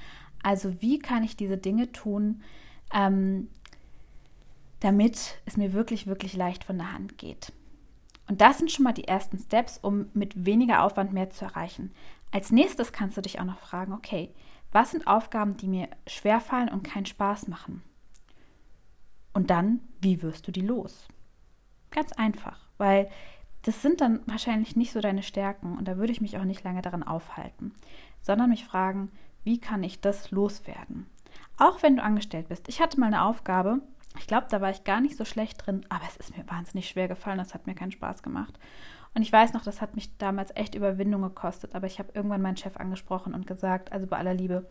also 0.42 0.80
wie 0.80 0.98
kann 0.98 1.24
ich 1.24 1.36
diese 1.36 1.58
Dinge 1.58 1.92
tun, 1.92 2.42
ähm, 2.94 3.48
damit 4.80 5.40
es 5.44 5.56
mir 5.56 5.72
wirklich, 5.72 6.06
wirklich 6.06 6.34
leicht 6.34 6.64
von 6.64 6.78
der 6.78 6.92
Hand 6.92 7.18
geht. 7.18 7.52
Und 8.28 8.40
das 8.40 8.58
sind 8.58 8.70
schon 8.70 8.84
mal 8.84 8.92
die 8.92 9.08
ersten 9.08 9.38
Steps, 9.38 9.78
um 9.78 10.06
mit 10.14 10.46
weniger 10.46 10.82
Aufwand 10.84 11.12
mehr 11.12 11.30
zu 11.30 11.44
erreichen. 11.44 11.92
Als 12.30 12.52
nächstes 12.52 12.92
kannst 12.92 13.16
du 13.16 13.22
dich 13.22 13.40
auch 13.40 13.44
noch 13.44 13.58
fragen, 13.58 13.92
okay, 13.92 14.32
was 14.72 14.92
sind 14.92 15.06
Aufgaben, 15.06 15.56
die 15.56 15.66
mir 15.66 15.88
schwerfallen 16.06 16.68
und 16.68 16.84
keinen 16.84 17.06
Spaß 17.06 17.48
machen? 17.48 17.82
Und 19.32 19.50
dann, 19.50 19.80
wie 20.00 20.22
wirst 20.22 20.46
du 20.46 20.52
die 20.52 20.60
los? 20.60 21.08
Ganz 21.90 22.12
einfach, 22.12 22.68
weil 22.78 23.10
das 23.62 23.82
sind 23.82 24.00
dann 24.00 24.20
wahrscheinlich 24.26 24.76
nicht 24.76 24.92
so 24.92 25.00
deine 25.00 25.22
Stärken 25.22 25.76
und 25.76 25.86
da 25.86 25.96
würde 25.98 26.12
ich 26.12 26.20
mich 26.20 26.38
auch 26.38 26.44
nicht 26.44 26.62
lange 26.64 26.82
daran 26.82 27.02
aufhalten, 27.02 27.74
sondern 28.22 28.50
mich 28.50 28.64
fragen, 28.64 29.10
wie 29.44 29.58
kann 29.58 29.82
ich 29.82 30.00
das 30.00 30.30
loswerden? 30.30 31.06
Auch 31.58 31.82
wenn 31.82 31.96
du 31.96 32.02
angestellt 32.02 32.48
bist. 32.48 32.68
Ich 32.68 32.80
hatte 32.80 32.98
mal 32.98 33.06
eine 33.06 33.24
Aufgabe, 33.24 33.80
ich 34.18 34.26
glaube, 34.26 34.46
da 34.50 34.60
war 34.60 34.70
ich 34.70 34.84
gar 34.84 35.00
nicht 35.00 35.16
so 35.16 35.24
schlecht 35.24 35.64
drin, 35.64 35.86
aber 35.88 36.04
es 36.08 36.16
ist 36.16 36.36
mir 36.36 36.48
wahnsinnig 36.48 36.88
schwer 36.88 37.08
gefallen. 37.08 37.38
Das 37.38 37.54
hat 37.54 37.66
mir 37.66 37.74
keinen 37.74 37.92
Spaß 37.92 38.22
gemacht. 38.22 38.58
Und 39.14 39.22
ich 39.22 39.32
weiß 39.32 39.52
noch, 39.52 39.62
das 39.62 39.80
hat 39.80 39.94
mich 39.94 40.16
damals 40.18 40.54
echt 40.54 40.74
Überwindung 40.74 41.22
gekostet, 41.22 41.74
aber 41.74 41.86
ich 41.86 41.98
habe 41.98 42.12
irgendwann 42.14 42.42
meinen 42.42 42.56
Chef 42.56 42.76
angesprochen 42.76 43.34
und 43.34 43.46
gesagt, 43.46 43.92
also 43.92 44.06
bei 44.06 44.16
aller 44.16 44.34
Liebe, 44.34 44.68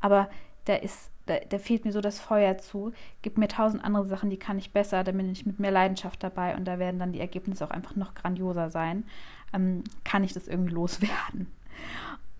aber 0.00 0.30
der 0.66 0.82
ist, 0.82 1.10
der, 1.26 1.44
der 1.46 1.58
fehlt 1.58 1.84
mir 1.84 1.92
so 1.92 2.00
das 2.00 2.20
Feuer 2.20 2.58
zu, 2.58 2.92
gibt 3.22 3.38
mir 3.38 3.48
tausend 3.48 3.84
andere 3.84 4.06
Sachen, 4.06 4.30
die 4.30 4.38
kann 4.38 4.58
ich 4.58 4.72
besser, 4.72 5.02
da 5.02 5.10
bin 5.10 5.30
ich 5.30 5.46
mit 5.46 5.58
mehr 5.58 5.72
Leidenschaft 5.72 6.22
dabei 6.22 6.56
und 6.56 6.66
da 6.66 6.78
werden 6.78 7.00
dann 7.00 7.12
die 7.12 7.20
Ergebnisse 7.20 7.64
auch 7.64 7.70
einfach 7.70 7.96
noch 7.96 8.14
grandioser 8.14 8.70
sein. 8.70 9.04
Ähm, 9.52 9.82
kann 10.04 10.22
ich 10.22 10.32
das 10.32 10.46
irgendwie 10.46 10.72
loswerden? 10.72 11.48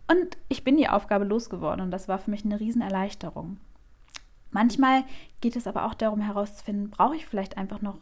Und 0.09 0.37
ich 0.49 0.65
bin 0.65 0.77
die 0.77 0.89
Aufgabe 0.89 1.25
losgeworden 1.25 1.81
und 1.81 1.91
das 1.91 2.09
war 2.09 2.19
für 2.19 2.31
mich 2.31 2.45
eine 2.45 2.61
Riesenerleichterung. 2.61 3.59
Manchmal 4.51 5.05
geht 5.41 5.57
es 5.57 5.67
aber 5.67 5.87
auch 5.87 5.95
darum 5.95 6.21
herauszufinden, 6.21 6.91
brauche 6.91 7.17
ich 7.17 7.27
vielleicht 7.27 7.57
einfach 7.57 7.81
noch 7.81 7.99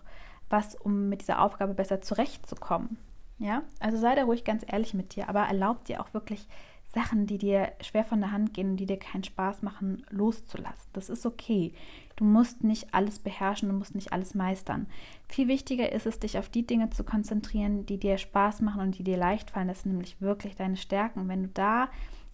was, 0.49 0.75
um 0.75 1.09
mit 1.09 1.21
dieser 1.21 1.43
Aufgabe 1.43 1.75
besser 1.75 2.01
zurechtzukommen. 2.01 2.97
Ja, 3.39 3.63
also 3.79 3.99
sei 3.99 4.15
da 4.15 4.25
ruhig 4.25 4.45
ganz 4.45 4.65
ehrlich 4.67 4.95
mit 4.95 5.15
dir, 5.15 5.29
aber 5.29 5.43
erlaub 5.43 5.85
dir 5.85 6.01
auch 6.01 6.13
wirklich 6.13 6.49
Sachen, 6.93 7.27
die 7.27 7.39
dir 7.39 7.73
schwer 7.83 8.03
von 8.03 8.21
der 8.21 8.33
Hand 8.33 8.55
gehen 8.55 8.71
und 8.71 8.77
die 8.79 8.87
dir 8.87 8.99
keinen 8.99 9.23
Spaß 9.23 9.63
machen, 9.63 10.05
loszulassen. 10.09 10.89
Das 10.95 11.11
ist 11.11 11.27
okay. 11.27 11.73
Du 12.17 12.25
musst 12.25 12.65
nicht 12.65 12.95
alles 12.95 13.19
beherrschen, 13.19 13.69
du 13.69 13.75
musst 13.75 13.95
nicht 13.95 14.13
alles 14.13 14.35
meistern. 14.35 14.87
Viel 15.29 15.49
wichtiger 15.49 15.93
ist 15.93 16.07
es, 16.07 16.19
dich 16.19 16.39
auf 16.39 16.49
die 16.49 16.67
Dinge 16.67 16.89
zu 16.91 17.05
konzentrieren, 17.05 17.85
die 17.85 17.99
dir 17.99 18.17
Spaß 18.17 18.63
machen 18.63 18.81
und 18.81 18.99
die 18.99 19.05
dir 19.05 19.19
leicht 19.19 19.51
fallen. 19.51 19.69
Das 19.69 19.83
sind 19.83 19.93
nämlich 19.93 20.21
wirklich 20.21 20.57
deine 20.57 20.79
Stärken. 20.79 21.29
Wenn 21.29 21.43
du 21.45 21.49
da 21.51 21.91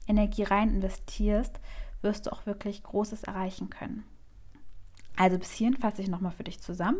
Energie 0.06 0.44
rein 0.44 0.70
investierst, 0.70 1.58
wirst 2.04 2.26
du 2.26 2.32
auch 2.32 2.46
wirklich 2.46 2.82
Großes 2.82 3.24
erreichen 3.24 3.70
können. 3.70 4.04
Also 5.16 5.38
bis 5.38 5.52
hierhin 5.52 5.76
fasse 5.76 6.02
ich 6.02 6.08
nochmal 6.08 6.32
für 6.32 6.44
dich 6.44 6.60
zusammen. 6.60 6.98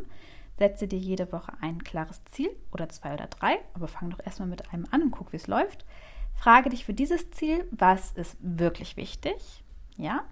Setze 0.59 0.87
dir 0.87 0.99
jede 0.99 1.33
Woche 1.33 1.53
ein 1.61 1.83
klares 1.83 2.25
Ziel 2.27 2.51
oder 2.73 2.89
zwei 2.89 3.15
oder 3.15 3.27
drei, 3.27 3.59
aber 3.75 3.89
fang 3.89 4.11
doch 4.11 4.25
erstmal 4.25 4.49
mit 4.49 4.73
einem 4.73 4.87
an 4.91 5.03
und 5.03 5.11
guck, 5.11 5.33
wie 5.33 5.37
es 5.37 5.49
läuft. 5.49 5.85
Frage 6.35 6.71
dich 6.71 6.85
für 6.85 6.95
dieses 6.95 7.31
Ziel, 7.31 7.67
was 7.71 8.13
ist 8.13 8.37
wirklich 8.41 8.97
wichtig? 8.97 9.65
Ja, 9.97 10.25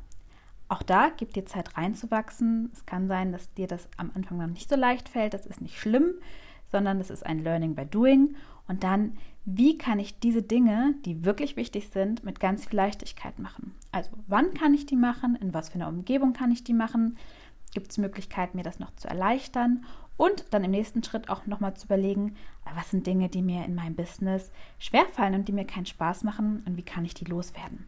auch 0.69 0.83
da 0.83 1.11
gib 1.15 1.33
dir 1.35 1.45
Zeit 1.45 1.77
reinzuwachsen. 1.77 2.71
Es 2.73 2.87
kann 2.87 3.09
sein, 3.09 3.33
dass 3.33 3.53
dir 3.55 3.67
das 3.67 3.89
am 3.97 4.11
Anfang 4.15 4.39
noch 4.39 4.47
nicht 4.47 4.71
so 4.71 4.77
leicht 4.77 5.09
fällt. 5.09 5.35
Das 5.35 5.45
ist 5.45 5.61
nicht 5.61 5.79
schlimm, 5.79 6.15
sondern 6.71 6.99
das 6.99 7.11
ist 7.11 7.27
ein 7.27 7.41
Learning 7.41 7.75
by 7.75 7.85
Doing. 7.85 8.37
Und 8.69 8.85
dann, 8.85 9.19
wie 9.45 9.77
kann 9.77 9.99
ich 9.99 10.19
diese 10.21 10.43
Dinge, 10.43 10.95
die 11.05 11.25
wirklich 11.25 11.57
wichtig 11.57 11.89
sind, 11.89 12.25
mit 12.25 12.41
ganz 12.41 12.67
viel 12.67 12.77
Leichtigkeit 12.77 13.39
machen? 13.39 13.75
Also, 13.91 14.11
wann 14.29 14.55
kann 14.55 14.75
ich 14.75 14.87
die 14.87 14.97
machen? 14.97 15.37
In 15.37 15.53
was 15.53 15.71
für 15.71 15.77
einer 15.77 15.89
Umgebung 15.89 16.33
kann 16.33 16.53
ich 16.53 16.65
die 16.65 16.75
machen? 16.75 17.17
Gibt 17.75 17.91
es 17.91 17.99
Möglichkeiten, 17.99 18.57
mir 18.57 18.63
das 18.63 18.79
noch 18.79 18.95
zu 18.97 19.09
erleichtern? 19.09 19.85
Und 20.17 20.45
dann 20.51 20.63
im 20.63 20.71
nächsten 20.71 21.03
Schritt 21.03 21.29
auch 21.29 21.47
nochmal 21.47 21.75
zu 21.75 21.87
überlegen, 21.87 22.37
was 22.77 22.91
sind 22.91 23.07
Dinge, 23.07 23.29
die 23.29 23.43
mir 23.43 23.65
in 23.65 23.75
meinem 23.75 23.97
Business 23.97 24.53
schwerfallen 24.79 25.35
und 25.35 25.49
die 25.49 25.53
mir 25.53 25.65
keinen 25.65 25.87
Spaß 25.87 26.23
machen 26.23 26.63
und 26.67 26.77
wie 26.77 26.83
kann 26.83 27.05
ich 27.05 27.15
die 27.15 27.25
loswerden. 27.25 27.87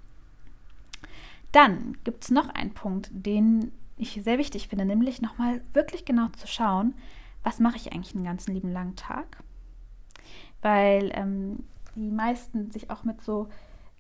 Dann 1.53 1.97
gibt 2.03 2.25
es 2.25 2.31
noch 2.31 2.49
einen 2.49 2.75
Punkt, 2.75 3.11
den 3.13 3.71
ich 3.97 4.21
sehr 4.25 4.39
wichtig 4.39 4.69
finde, 4.69 4.85
nämlich 4.85 5.23
nochmal 5.23 5.61
wirklich 5.73 6.05
genau 6.05 6.29
zu 6.31 6.49
schauen, 6.49 6.95
was 7.45 7.61
mache 7.61 7.77
ich 7.77 7.93
eigentlich 7.93 8.13
den 8.13 8.25
ganzen 8.25 8.55
lieben 8.55 8.73
langen 8.73 8.97
Tag? 8.97 9.39
Weil 10.65 11.11
ähm, 11.13 11.63
die 11.95 12.11
meisten 12.11 12.71
sich 12.71 12.89
auch 12.89 13.05
mit 13.05 13.21
so, 13.21 13.49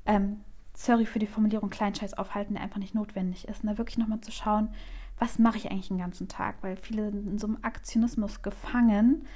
ähm, 0.06 0.40
sorry 0.72 1.04
für 1.04 1.18
die 1.18 1.26
Formulierung, 1.26 1.68
Kleinscheiß 1.68 2.14
aufhalten, 2.14 2.54
der 2.54 2.62
einfach 2.62 2.78
nicht 2.78 2.94
notwendig 2.94 3.46
ist. 3.46 3.62
Und 3.62 3.68
da 3.68 3.76
wirklich 3.76 3.98
nochmal 3.98 4.22
zu 4.22 4.32
schauen, 4.32 4.70
was 5.18 5.38
mache 5.38 5.58
ich 5.58 5.70
eigentlich 5.70 5.88
den 5.88 5.98
ganzen 5.98 6.26
Tag? 6.26 6.56
Weil 6.62 6.78
viele 6.78 7.10
sind 7.12 7.28
in 7.28 7.38
so 7.38 7.48
einem 7.48 7.58
Aktionismus 7.60 8.40
gefangen, 8.40 9.26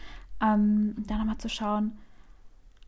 ähm, 0.40 0.94
da 1.06 1.18
nochmal 1.18 1.37
zu 1.37 1.50
schauen, 1.50 1.99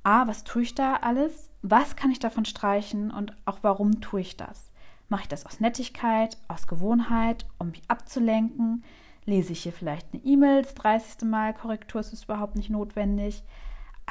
A, 0.04 0.26
was 0.26 0.42
tue 0.44 0.62
ich 0.62 0.75
da 0.75 0.97
alles? 0.97 1.50
Was 1.61 1.94
kann 1.94 2.11
ich 2.11 2.18
davon 2.18 2.47
streichen 2.47 3.11
und 3.11 3.37
auch 3.44 3.59
warum 3.61 4.00
tue 4.00 4.23
ich 4.23 4.38
das? 4.38 4.70
Mache 5.11 5.23
ich 5.23 5.28
das 5.28 5.44
aus 5.44 5.61
Nettigkeit, 5.61 6.38
aus 6.49 6.66
Gewohnheit, 6.66 7.44
um 7.59 7.73
mich 7.73 7.82
abzulenken? 7.88 8.85
Lese 9.26 9.52
ich 9.52 9.64
hier 9.64 9.73
vielleicht 9.73 10.06
eine 10.14 10.25
E-Mail, 10.25 10.62
das 10.62 10.75
30. 10.76 11.28
Mal, 11.28 11.52
Korrektur 11.52 12.00
ist 12.00 12.25
überhaupt 12.25 12.56
nicht 12.56 12.70
notwendig. 12.70 13.42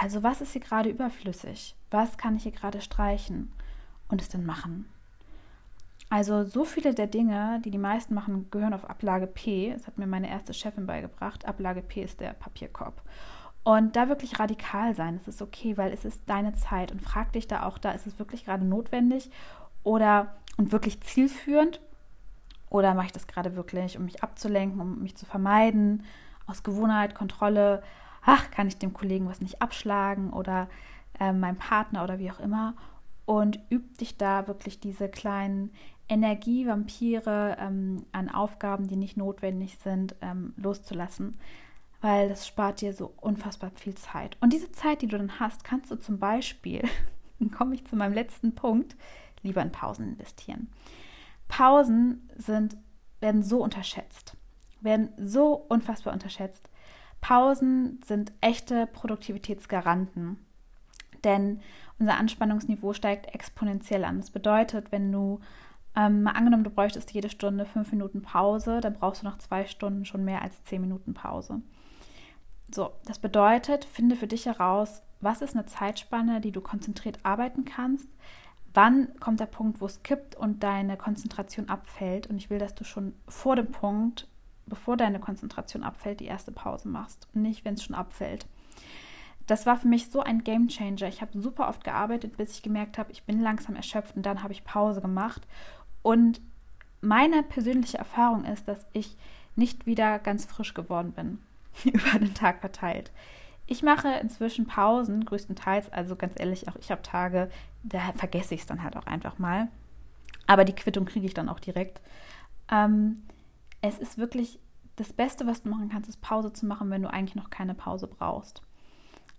Also 0.02 0.24
was 0.24 0.40
ist 0.40 0.54
hier 0.54 0.62
gerade 0.62 0.90
überflüssig? 0.90 1.76
Was 1.92 2.18
kann 2.18 2.38
ich 2.38 2.44
hier 2.44 2.54
gerade 2.54 2.80
streichen 2.80 3.52
und 4.08 4.22
es 4.22 4.30
dann 4.30 4.46
machen? 4.46 4.88
Also 6.10 6.46
so 6.46 6.64
viele 6.64 6.94
der 6.94 7.08
Dinge, 7.08 7.62
die 7.66 7.70
die 7.70 7.78
meisten 7.78 8.14
machen, 8.14 8.50
gehören 8.50 8.74
auf 8.74 8.90
Ablage 8.90 9.28
P. 9.28 9.74
Das 9.74 9.88
hat 9.88 9.98
mir 9.98 10.08
meine 10.08 10.30
erste 10.30 10.54
Chefin 10.54 10.88
beigebracht. 10.88 11.46
Ablage 11.46 11.82
P 11.82 12.02
ist 12.02 12.22
der 12.22 12.32
Papierkorb. 12.32 13.02
Und 13.66 13.98
da 13.98 14.08
wirklich 14.08 14.40
radikal 14.40 14.96
sein, 14.96 15.18
das 15.18 15.28
ist 15.28 15.42
okay, 15.42 15.76
weil 15.76 15.92
es 15.92 16.06
ist 16.06 16.22
deine 16.28 16.54
Zeit 16.54 16.94
und 16.94 17.02
frag 17.02 17.34
dich 17.34 17.50
da 17.50 17.64
auch, 17.64 17.78
da 17.78 17.92
ist 17.92 18.08
es 18.08 18.20
wirklich 18.20 18.46
gerade 18.46 18.64
notwendig 18.64 19.30
oder 19.84 20.34
und 20.56 20.72
wirklich 20.72 21.02
zielführend 21.02 21.82
oder 22.70 22.94
mache 22.94 23.08
ich 23.08 23.12
das 23.12 23.28
gerade 23.28 23.58
wirklich, 23.58 23.98
um 23.98 24.06
mich 24.06 24.24
abzulenken, 24.24 24.80
um 24.80 25.02
mich 25.02 25.18
zu 25.18 25.26
vermeiden, 25.26 26.06
aus 26.48 26.64
Gewohnheit, 26.64 27.16
Kontrolle, 27.16 27.84
ach, 28.24 28.52
kann 28.52 28.68
ich 28.68 28.78
dem 28.78 28.94
Kollegen 28.94 29.28
was 29.28 29.42
nicht 29.42 29.62
abschlagen 29.62 30.32
oder 30.32 30.70
äh, 31.20 31.34
meinem 31.34 31.58
Partner 31.58 32.04
oder 32.04 32.20
wie 32.20 32.32
auch 32.32 32.40
immer 32.40 32.76
und 33.26 33.60
üb 33.72 33.98
dich 34.00 34.18
da 34.18 34.48
wirklich 34.48 34.80
diese 34.80 35.08
kleinen 35.08 35.72
Energievampire 36.08 37.58
ähm, 37.60 38.04
an 38.12 38.30
Aufgaben, 38.30 38.88
die 38.88 38.96
nicht 38.96 39.18
notwendig 39.18 39.78
sind, 39.78 40.16
ähm, 40.22 40.54
loszulassen, 40.58 41.38
weil 42.02 42.30
das 42.30 42.48
spart 42.48 42.82
dir 42.82 42.94
so 42.94 43.14
unfassbar 43.22 43.70
viel 43.70 43.94
Zeit. 43.94 44.36
Und 44.42 44.52
diese 44.52 44.72
Zeit, 44.72 45.04
die 45.04 45.08
du 45.08 45.18
dann 45.18 45.40
hast, 45.40 45.64
kannst 45.64 45.92
du 45.92 45.96
zum 45.98 46.18
Beispiel, 46.18 46.82
dann 47.40 47.52
komme 47.52 47.76
ich 47.76 47.86
zu 47.86 47.96
meinem 47.96 48.14
letzten 48.14 48.56
Punkt, 48.56 48.96
lieber 49.44 49.62
in 49.62 49.72
Pausen 49.72 50.10
investieren. 50.10 50.68
Pausen 51.48 52.28
sind, 52.36 52.78
werden 53.20 53.44
so 53.44 53.62
unterschätzt, 53.62 54.36
werden 54.82 55.10
so 55.18 55.54
unfassbar 55.54 56.14
unterschätzt. 56.14 56.68
Pausen 57.22 58.02
sind 58.06 58.32
echte 58.42 58.88
Produktivitätsgaranten. 58.88 60.38
Denn 61.24 61.62
unser 62.00 62.18
Anspannungsniveau 62.18 62.94
steigt 62.94 63.34
exponentiell 63.34 64.06
an. 64.06 64.18
Das 64.18 64.32
bedeutet, 64.32 64.92
wenn 64.92 65.12
du 65.12 65.40
ähm, 65.96 66.24
mal 66.24 66.32
angenommen, 66.32 66.64
du 66.64 66.70
bräuchtest 66.70 67.12
jede 67.12 67.30
Stunde 67.30 67.66
fünf 67.66 67.92
Minuten 67.92 68.22
Pause, 68.22 68.80
dann 68.80 68.94
brauchst 68.94 69.22
du 69.22 69.26
nach 69.26 69.38
zwei 69.38 69.66
Stunden 69.66 70.06
schon 70.06 70.24
mehr 70.24 70.42
als 70.42 70.64
zehn 70.64 70.82
Minuten 70.82 71.14
Pause. 71.14 71.62
So, 72.74 72.92
das 73.06 73.20
bedeutet, 73.20 73.86
finde 73.86 74.16
für 74.16 74.28
dich 74.28 74.46
heraus, 74.46 75.02
was 75.22 75.42
ist 75.42 75.56
eine 75.56 75.66
Zeitspanne, 75.66 76.40
die 76.40 76.52
du 76.52 76.62
konzentriert 76.62 77.20
arbeiten 77.24 77.66
kannst. 77.66 78.08
Wann 78.74 79.10
kommt 79.20 79.40
der 79.40 79.48
Punkt, 79.48 79.82
wo 79.82 79.88
es 79.88 80.04
kippt 80.04 80.36
und 80.36 80.64
deine 80.64 80.96
Konzentration 80.96 81.68
abfällt? 81.68 82.28
Und 82.28 82.38
ich 82.38 82.50
will, 82.50 82.60
dass 82.60 82.76
du 82.76 82.84
schon 82.84 83.14
vor 83.28 83.56
dem 83.56 83.72
Punkt, 83.72 84.28
bevor 84.70 84.96
deine 84.98 85.20
Konzentration 85.20 85.84
abfällt, 85.84 86.20
die 86.20 86.26
erste 86.26 86.52
Pause 86.52 86.88
machst 86.88 87.28
und 87.34 87.42
nicht, 87.42 87.66
wenn 87.66 87.74
es 87.74 87.84
schon 87.84 87.96
abfällt 87.96 88.46
das 89.50 89.66
war 89.66 89.78
für 89.78 89.88
mich 89.88 90.12
so 90.12 90.22
ein 90.22 90.44
Game 90.44 90.68
Changer. 90.68 91.08
Ich 91.08 91.22
habe 91.22 91.42
super 91.42 91.70
oft 91.70 91.84
gearbeitet, 91.84 92.38
bis 92.38 92.52
ich 92.52 92.62
gemerkt 92.62 93.00
habe, 93.00 93.12
ich 93.12 93.24
bin 93.24 93.40
langsam 93.40 93.76
erschöpft 93.76 94.16
und 94.16 94.26
dann 94.26 94.44
habe 94.44 94.54
ich 94.54 94.64
Pause 94.64 95.02
gemacht. 95.02 95.42
Und 96.04 96.40
meine 97.02 97.42
persönliche 97.42 97.98
Erfahrung 97.98 98.46
ist, 98.46 98.68
dass 98.68 98.86
ich 98.94 99.18
nicht 99.56 99.88
wieder 99.88 100.20
ganz 100.20 100.46
frisch 100.46 100.76
geworden 100.76 101.14
bin, 101.14 101.40
über 101.84 102.20
den 102.20 102.36
Tag 102.36 102.60
verteilt. 102.60 103.12
Ich 103.66 103.82
mache 103.82 104.10
inzwischen 104.22 104.68
Pausen, 104.68 105.26
größtenteils, 105.26 105.92
also 105.92 106.16
ganz 106.16 106.34
ehrlich, 106.40 106.68
auch 106.68 106.76
ich 106.76 106.92
habe 106.92 107.02
Tage, 107.02 107.50
da 107.84 108.00
vergesse 108.16 108.54
ich 108.54 108.62
es 108.62 108.68
dann 108.68 108.84
halt 108.84 108.98
auch 108.98 109.08
einfach 109.08 109.40
mal. 109.40 109.68
Aber 110.46 110.64
die 110.64 110.74
Quittung 110.74 111.06
kriege 111.06 111.26
ich 111.26 111.34
dann 111.34 111.50
auch 111.50 111.60
direkt. 111.60 112.02
Ähm, 112.72 113.24
es 113.82 114.00
ist 114.00 114.18
wirklich 114.18 114.60
das 114.96 115.14
Beste, 115.14 115.48
was 115.48 115.64
du 115.64 115.70
machen 115.70 115.90
kannst, 115.90 116.10
ist 116.10 116.22
Pause 116.22 116.52
zu 116.52 116.66
machen, 116.66 116.90
wenn 116.90 117.02
du 117.02 117.12
eigentlich 117.12 117.36
noch 117.36 117.50
keine 117.50 117.74
Pause 117.74 118.08
brauchst. 118.08 118.62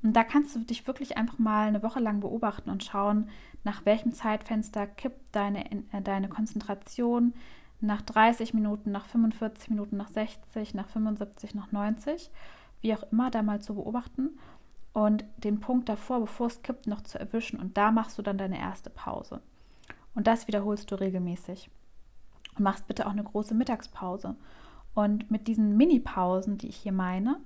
Und 0.02 0.14
da 0.14 0.24
kannst 0.24 0.56
du 0.56 0.60
dich 0.60 0.86
wirklich 0.86 1.18
einfach 1.18 1.38
mal 1.38 1.68
eine 1.68 1.82
Woche 1.82 2.00
lang 2.00 2.20
beobachten 2.20 2.70
und 2.70 2.82
schauen, 2.82 3.28
nach 3.64 3.84
welchem 3.84 4.12
Zeitfenster 4.14 4.86
kippt 4.86 5.34
deine, 5.36 5.70
äh, 5.70 6.00
deine 6.02 6.28
Konzentration 6.28 7.34
nach 7.82 8.00
30 8.02 8.54
Minuten, 8.54 8.90
nach 8.90 9.06
45 9.06 9.70
Minuten, 9.70 9.96
nach 9.96 10.08
60, 10.08 10.74
nach 10.74 10.88
75, 10.88 11.54
nach 11.54 11.72
90, 11.72 12.30
wie 12.80 12.94
auch 12.94 13.02
immer, 13.12 13.30
da 13.30 13.42
mal 13.42 13.60
zu 13.60 13.74
beobachten 13.74 14.38
und 14.92 15.24
den 15.36 15.60
Punkt 15.60 15.88
davor, 15.88 16.20
bevor 16.20 16.46
es 16.46 16.62
kippt, 16.62 16.86
noch 16.86 17.02
zu 17.02 17.18
erwischen. 17.18 17.60
Und 17.60 17.76
da 17.76 17.90
machst 17.90 18.18
du 18.18 18.22
dann 18.22 18.38
deine 18.38 18.58
erste 18.58 18.90
Pause. 18.90 19.40
Und 20.14 20.26
das 20.26 20.48
wiederholst 20.48 20.90
du 20.90 20.96
regelmäßig. 20.96 21.70
Machst 22.62 22.86
bitte 22.86 23.06
auch 23.06 23.12
eine 23.12 23.24
große 23.24 23.54
Mittagspause. 23.54 24.36
Und 24.94 25.30
mit 25.30 25.46
diesen 25.46 25.76
Mini-Pausen, 25.76 26.58
die 26.58 26.68
ich 26.68 26.76
hier 26.76 26.92
meine, 26.92 27.36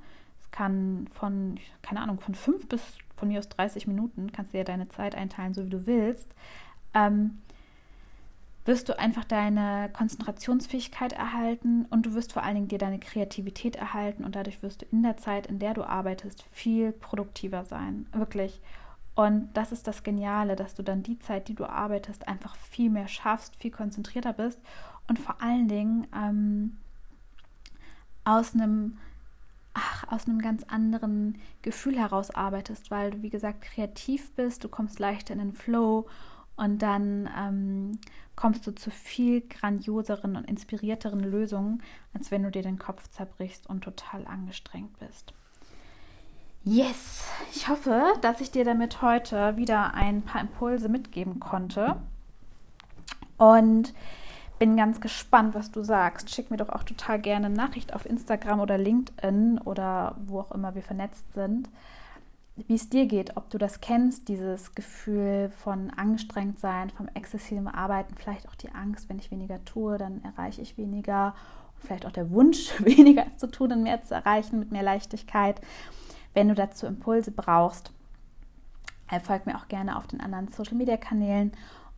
kann 0.50 1.08
von, 1.12 1.58
keine 1.82 2.00
Ahnung, 2.00 2.20
von 2.20 2.34
fünf 2.34 2.68
bis 2.68 2.82
von 3.16 3.28
mir 3.28 3.38
aus 3.38 3.48
30 3.48 3.86
Minuten, 3.86 4.32
kannst 4.32 4.52
du 4.52 4.58
ja 4.58 4.64
deine 4.64 4.88
Zeit 4.88 5.14
einteilen, 5.14 5.54
so 5.54 5.64
wie 5.64 5.70
du 5.70 5.86
willst, 5.86 6.34
ähm, 6.94 7.38
wirst 8.64 8.88
du 8.88 8.98
einfach 8.98 9.24
deine 9.24 9.90
Konzentrationsfähigkeit 9.92 11.12
erhalten 11.12 11.86
und 11.90 12.06
du 12.06 12.14
wirst 12.14 12.32
vor 12.32 12.42
allen 12.42 12.54
Dingen 12.54 12.68
dir 12.68 12.78
deine 12.78 12.98
Kreativität 12.98 13.76
erhalten 13.76 14.24
und 14.24 14.36
dadurch 14.36 14.62
wirst 14.62 14.82
du 14.82 14.86
in 14.90 15.02
der 15.02 15.16
Zeit, 15.16 15.46
in 15.46 15.58
der 15.58 15.74
du 15.74 15.84
arbeitest, 15.84 16.44
viel 16.50 16.92
produktiver 16.92 17.64
sein. 17.64 18.06
Wirklich. 18.12 18.60
Und 19.14 19.50
das 19.54 19.70
ist 19.70 19.86
das 19.86 20.02
Geniale, 20.02 20.56
dass 20.56 20.74
du 20.74 20.82
dann 20.82 21.02
die 21.02 21.18
Zeit, 21.18 21.48
die 21.48 21.54
du 21.54 21.66
arbeitest, 21.66 22.26
einfach 22.26 22.56
viel 22.56 22.90
mehr 22.90 23.06
schaffst, 23.06 23.54
viel 23.56 23.70
konzentrierter 23.70 24.32
bist 24.32 24.60
und 25.08 25.18
vor 25.18 25.40
allen 25.40 25.68
Dingen 25.68 26.06
ähm, 26.14 26.76
aus 28.24 28.54
einem 28.54 28.98
ach, 29.74 30.04
aus 30.08 30.26
einem 30.26 30.40
ganz 30.40 30.62
anderen 30.64 31.38
Gefühl 31.62 31.98
heraus 31.98 32.30
arbeitest, 32.30 32.90
weil 32.90 33.10
du, 33.10 33.22
wie 33.22 33.30
gesagt, 33.30 33.62
kreativ 33.62 34.30
bist, 34.32 34.64
du 34.64 34.68
kommst 34.68 34.98
leichter 34.98 35.34
in 35.34 35.40
den 35.40 35.52
Flow 35.52 36.06
und 36.56 36.80
dann 36.80 37.28
ähm, 37.36 37.98
kommst 38.36 38.66
du 38.66 38.74
zu 38.74 38.90
viel 38.90 39.42
grandioseren 39.42 40.36
und 40.36 40.48
inspirierteren 40.48 41.20
Lösungen, 41.20 41.82
als 42.14 42.30
wenn 42.30 42.44
du 42.44 42.50
dir 42.50 42.62
den 42.62 42.78
Kopf 42.78 43.08
zerbrichst 43.10 43.68
und 43.68 43.82
total 43.82 44.26
angestrengt 44.26 44.96
bist. 45.00 45.34
Yes, 46.62 47.28
ich 47.54 47.68
hoffe, 47.68 48.14
dass 48.22 48.40
ich 48.40 48.50
dir 48.50 48.64
damit 48.64 49.02
heute 49.02 49.56
wieder 49.56 49.94
ein 49.94 50.22
paar 50.22 50.40
Impulse 50.40 50.88
mitgeben 50.88 51.38
konnte. 51.38 51.96
Und 53.36 53.92
bin 54.64 54.78
ganz 54.78 55.02
gespannt, 55.02 55.54
was 55.54 55.72
du 55.72 55.82
sagst. 55.82 56.30
Schick 56.30 56.50
mir 56.50 56.56
doch 56.56 56.70
auch 56.70 56.84
total 56.84 57.18
gerne 57.18 57.46
eine 57.46 57.54
Nachricht 57.54 57.92
auf 57.92 58.06
Instagram 58.06 58.60
oder 58.60 58.78
LinkedIn 58.78 59.58
oder 59.58 60.16
wo 60.24 60.40
auch 60.40 60.52
immer 60.52 60.74
wir 60.74 60.80
vernetzt 60.80 61.34
sind, 61.34 61.68
wie 62.56 62.74
es 62.74 62.88
dir 62.88 63.04
geht, 63.04 63.36
ob 63.36 63.50
du 63.50 63.58
das 63.58 63.82
kennst, 63.82 64.28
dieses 64.28 64.74
Gefühl 64.74 65.52
von 65.62 65.90
angestrengt 65.90 66.60
sein, 66.60 66.88
vom 66.88 67.08
exzessiven 67.12 67.68
Arbeiten, 67.68 68.14
vielleicht 68.14 68.48
auch 68.48 68.54
die 68.54 68.70
Angst, 68.74 69.10
wenn 69.10 69.18
ich 69.18 69.30
weniger 69.30 69.62
tue, 69.66 69.98
dann 69.98 70.24
erreiche 70.24 70.62
ich 70.62 70.78
weniger. 70.78 71.34
Vielleicht 71.76 72.06
auch 72.06 72.12
der 72.12 72.30
Wunsch, 72.30 72.72
weniger 72.82 73.26
zu 73.36 73.48
tun 73.48 73.70
und 73.70 73.82
mehr 73.82 74.02
zu 74.02 74.14
erreichen 74.14 74.60
mit 74.60 74.72
mehr 74.72 74.82
Leichtigkeit. 74.82 75.60
Wenn 76.32 76.48
du 76.48 76.54
dazu 76.54 76.86
Impulse 76.86 77.32
brauchst, 77.32 77.92
folg 79.24 79.44
mir 79.44 79.58
auch 79.58 79.68
gerne 79.68 79.98
auf 79.98 80.06
den 80.06 80.22
anderen 80.22 80.50
Social 80.52 80.76
Media 80.76 80.96
Kanälen 80.96 81.52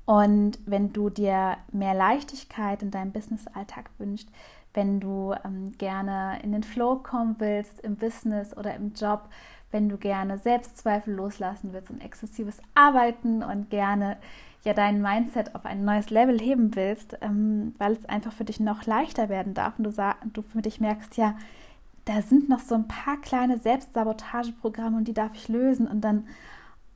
und 0.06 0.58
wenn 0.66 0.92
du 0.92 1.10
dir 1.10 1.56
mehr 1.72 1.94
Leichtigkeit 1.94 2.82
in 2.82 2.92
deinem 2.92 3.12
Business-Alltag 3.12 3.90
wünschst, 3.98 4.28
wenn 4.72 5.00
du 5.00 5.34
ähm, 5.44 5.72
gerne 5.78 6.38
in 6.42 6.52
den 6.52 6.62
Flow 6.62 6.96
kommen 6.96 7.36
willst 7.38 7.80
im 7.80 7.96
Business 7.96 8.56
oder 8.56 8.74
im 8.74 8.92
Job, 8.94 9.28
wenn 9.72 9.88
du 9.88 9.96
gerne 9.96 10.38
Selbstzweifel 10.38 11.14
loslassen 11.14 11.72
willst 11.72 11.90
und 11.90 12.04
exzessives 12.04 12.58
Arbeiten 12.74 13.42
und 13.42 13.68
gerne 13.68 14.16
ja 14.62 14.74
dein 14.74 15.02
Mindset 15.02 15.54
auf 15.54 15.64
ein 15.64 15.84
neues 15.84 16.10
Level 16.10 16.38
heben 16.38 16.76
willst, 16.76 17.18
ähm, 17.20 17.74
weil 17.78 17.92
es 17.92 18.04
einfach 18.06 18.32
für 18.32 18.44
dich 18.44 18.60
noch 18.60 18.86
leichter 18.86 19.28
werden 19.28 19.54
darf 19.54 19.78
und 19.78 19.84
du, 19.84 19.92
du 20.32 20.42
für 20.42 20.62
dich 20.62 20.80
merkst, 20.80 21.16
ja, 21.16 21.34
da 22.04 22.22
sind 22.22 22.48
noch 22.48 22.60
so 22.60 22.76
ein 22.76 22.86
paar 22.86 23.20
kleine 23.20 23.58
Selbstsabotageprogramme 23.58 24.96
und 24.96 25.08
die 25.08 25.14
darf 25.14 25.32
ich 25.34 25.48
lösen 25.48 25.88
und 25.88 26.02
dann 26.02 26.28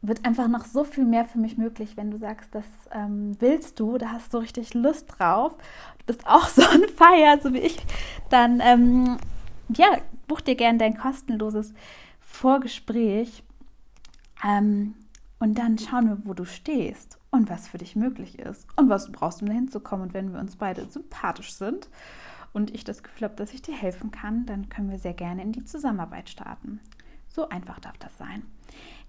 wird 0.03 0.25
einfach 0.25 0.49
noch 0.49 0.65
so 0.65 0.85
viel 0.85 1.05
mehr 1.05 1.25
für 1.25 1.39
mich 1.39 1.59
möglich, 1.59 1.97
wenn 1.97 2.11
du 2.11 2.19
sagst, 2.19 2.55
das 2.55 2.65
ähm, 2.93 3.37
willst 3.39 3.79
du, 3.79 3.99
da 3.99 4.13
hast 4.13 4.33
du 4.33 4.39
richtig 4.39 4.73
Lust 4.75 5.07
drauf, 5.19 5.57
du 5.99 6.07
bist 6.07 6.27
auch 6.27 6.49
so 6.49 6.63
ein 6.63 6.89
Feier, 6.97 7.39
so 7.43 7.53
wie 7.53 7.59
ich, 7.59 7.77
dann 8.31 8.61
ähm, 8.61 9.19
ja, 9.69 9.87
buch 10.27 10.41
dir 10.41 10.55
gerne 10.55 10.79
dein 10.79 10.97
kostenloses 10.97 11.75
Vorgespräch 12.21 13.43
ähm, 14.45 14.95
und 15.39 15.59
dann 15.59 15.79
schauen 15.79 16.09
wir, 16.09 16.19
wo 16.25 16.35
du 16.35 16.45
stehst 16.45 17.19
und 17.31 17.49
was 17.49 17.69
für 17.69 17.79
dich 17.79 17.97
möglich 17.97 18.39
ist 18.39 18.67
und 18.77 18.89
was 18.89 19.07
du 19.07 19.13
brauchst, 19.13 19.43
um 19.43 19.49
dahin 19.49 19.71
zu 19.71 19.81
kommen. 19.81 20.03
Und 20.03 20.15
wenn 20.15 20.33
wir 20.33 20.41
uns 20.41 20.57
beide 20.57 20.89
sympathisch 20.89 21.55
sind 21.55 21.89
und 22.53 22.75
ich 22.75 22.85
das 22.85 23.03
Gefühl 23.03 23.29
habe, 23.29 23.37
dass 23.37 23.55
ich 23.55 23.63
dir 23.63 23.75
helfen 23.75 24.11
kann, 24.11 24.47
dann 24.47 24.69
können 24.69 24.91
wir 24.91 24.99
sehr 24.99 25.15
gerne 25.15 25.43
in 25.43 25.53
die 25.53 25.65
Zusammenarbeit 25.65 26.29
starten. 26.29 26.81
So 27.29 27.49
einfach 27.49 27.79
darf 27.79 27.97
das 27.99 28.17
sein. 28.19 28.43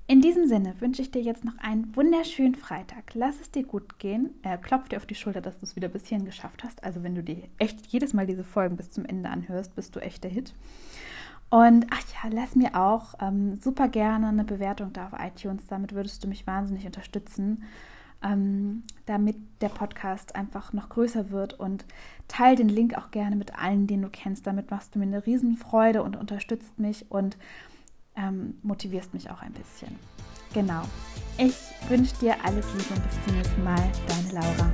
In 0.08 0.20
diesem 0.20 0.48
Sinne 0.48 0.75
wünsche 0.81 1.01
ich 1.01 1.12
dir 1.12 1.22
jetzt 1.22 1.46
noch 1.46 1.58
einen 1.60 1.96
wunderschönen 1.96 2.55
Freitag. 2.55 3.13
Lass 3.13 3.39
es 3.39 3.50
dir 3.50 3.63
gut 3.63 3.98
gehen. 3.98 4.31
Äh, 4.43 4.58
klopf 4.58 4.89
dir 4.89 4.98
auf 4.98 5.05
die 5.05 5.15
Schulter, 5.15 5.41
dass 5.41 5.60
du 5.60 5.65
es 5.65 5.75
wieder 5.75 5.88
bis 5.88 6.08
hierhin 6.08 6.25
geschafft 6.25 6.63
hast. 6.63 6.84
Also 6.84 7.01
wenn 7.03 7.15
du 7.15 7.24
dir 7.24 7.43
echt 7.60 7.88
jedes 7.88 8.13
Mal 8.13 8.27
diese 8.27 8.43
Folgen 8.43 8.75
bis 8.75 8.91
zum 8.91 9.05
Ende 9.05 9.29
anhörst, 9.29 9.75
bist 9.75 9.96
du 9.96 10.00
echt 10.00 10.24
der 10.24 10.31
Hit. 10.31 10.53
Und 11.50 11.86
ach 11.91 12.01
ja, 12.13 12.29
lass 12.34 12.55
mir 12.55 12.75
auch 12.75 13.13
ähm, 13.22 13.60
super 13.60 13.89
gerne 13.89 14.27
eine 14.27 14.46
Bewertung 14.46 14.93
da 14.93 15.08
auf 15.08 15.20
iTunes. 15.20 15.67
Damit 15.67 15.93
würdest 15.93 16.24
du 16.24 16.29
mich 16.29 16.48
wahnsinnig 16.48 16.86
unterstützen, 16.86 17.63
ähm, 18.24 18.84
damit 19.05 19.36
der 19.60 19.67
Podcast 19.67 20.36
einfach 20.36 20.72
noch 20.72 20.88
größer 20.88 21.29
wird. 21.29 21.60
Und 21.60 21.86
teile 22.29 22.55
den 22.55 22.70
Link 22.70 22.98
auch 22.98 23.12
gerne 23.12 23.36
mit 23.36 23.58
allen, 23.58 23.86
den 23.86 24.01
du 24.01 24.10
kennst. 24.10 24.48
Damit 24.48 24.72
machst 24.72 24.96
du 24.96 25.00
mir 25.00 25.05
eine 25.05 25.25
Riesenfreude 25.25 26.03
und 26.03 26.15
unterstützt 26.15 26.79
mich. 26.79 27.12
Und 27.12 27.38
ähm, 28.15 28.56
motivierst 28.63 29.13
mich 29.13 29.30
auch 29.30 29.41
ein 29.41 29.53
bisschen. 29.53 29.98
Genau. 30.53 30.84
Ich 31.38 31.56
wünsche 31.89 32.15
dir 32.15 32.36
alles 32.44 32.65
Liebe 32.74 32.94
und 32.94 33.03
bis 33.08 33.26
zum 33.26 33.38
nächsten 33.38 33.63
Mal. 33.63 33.91
Deine 34.08 34.41
Laura. 34.41 34.71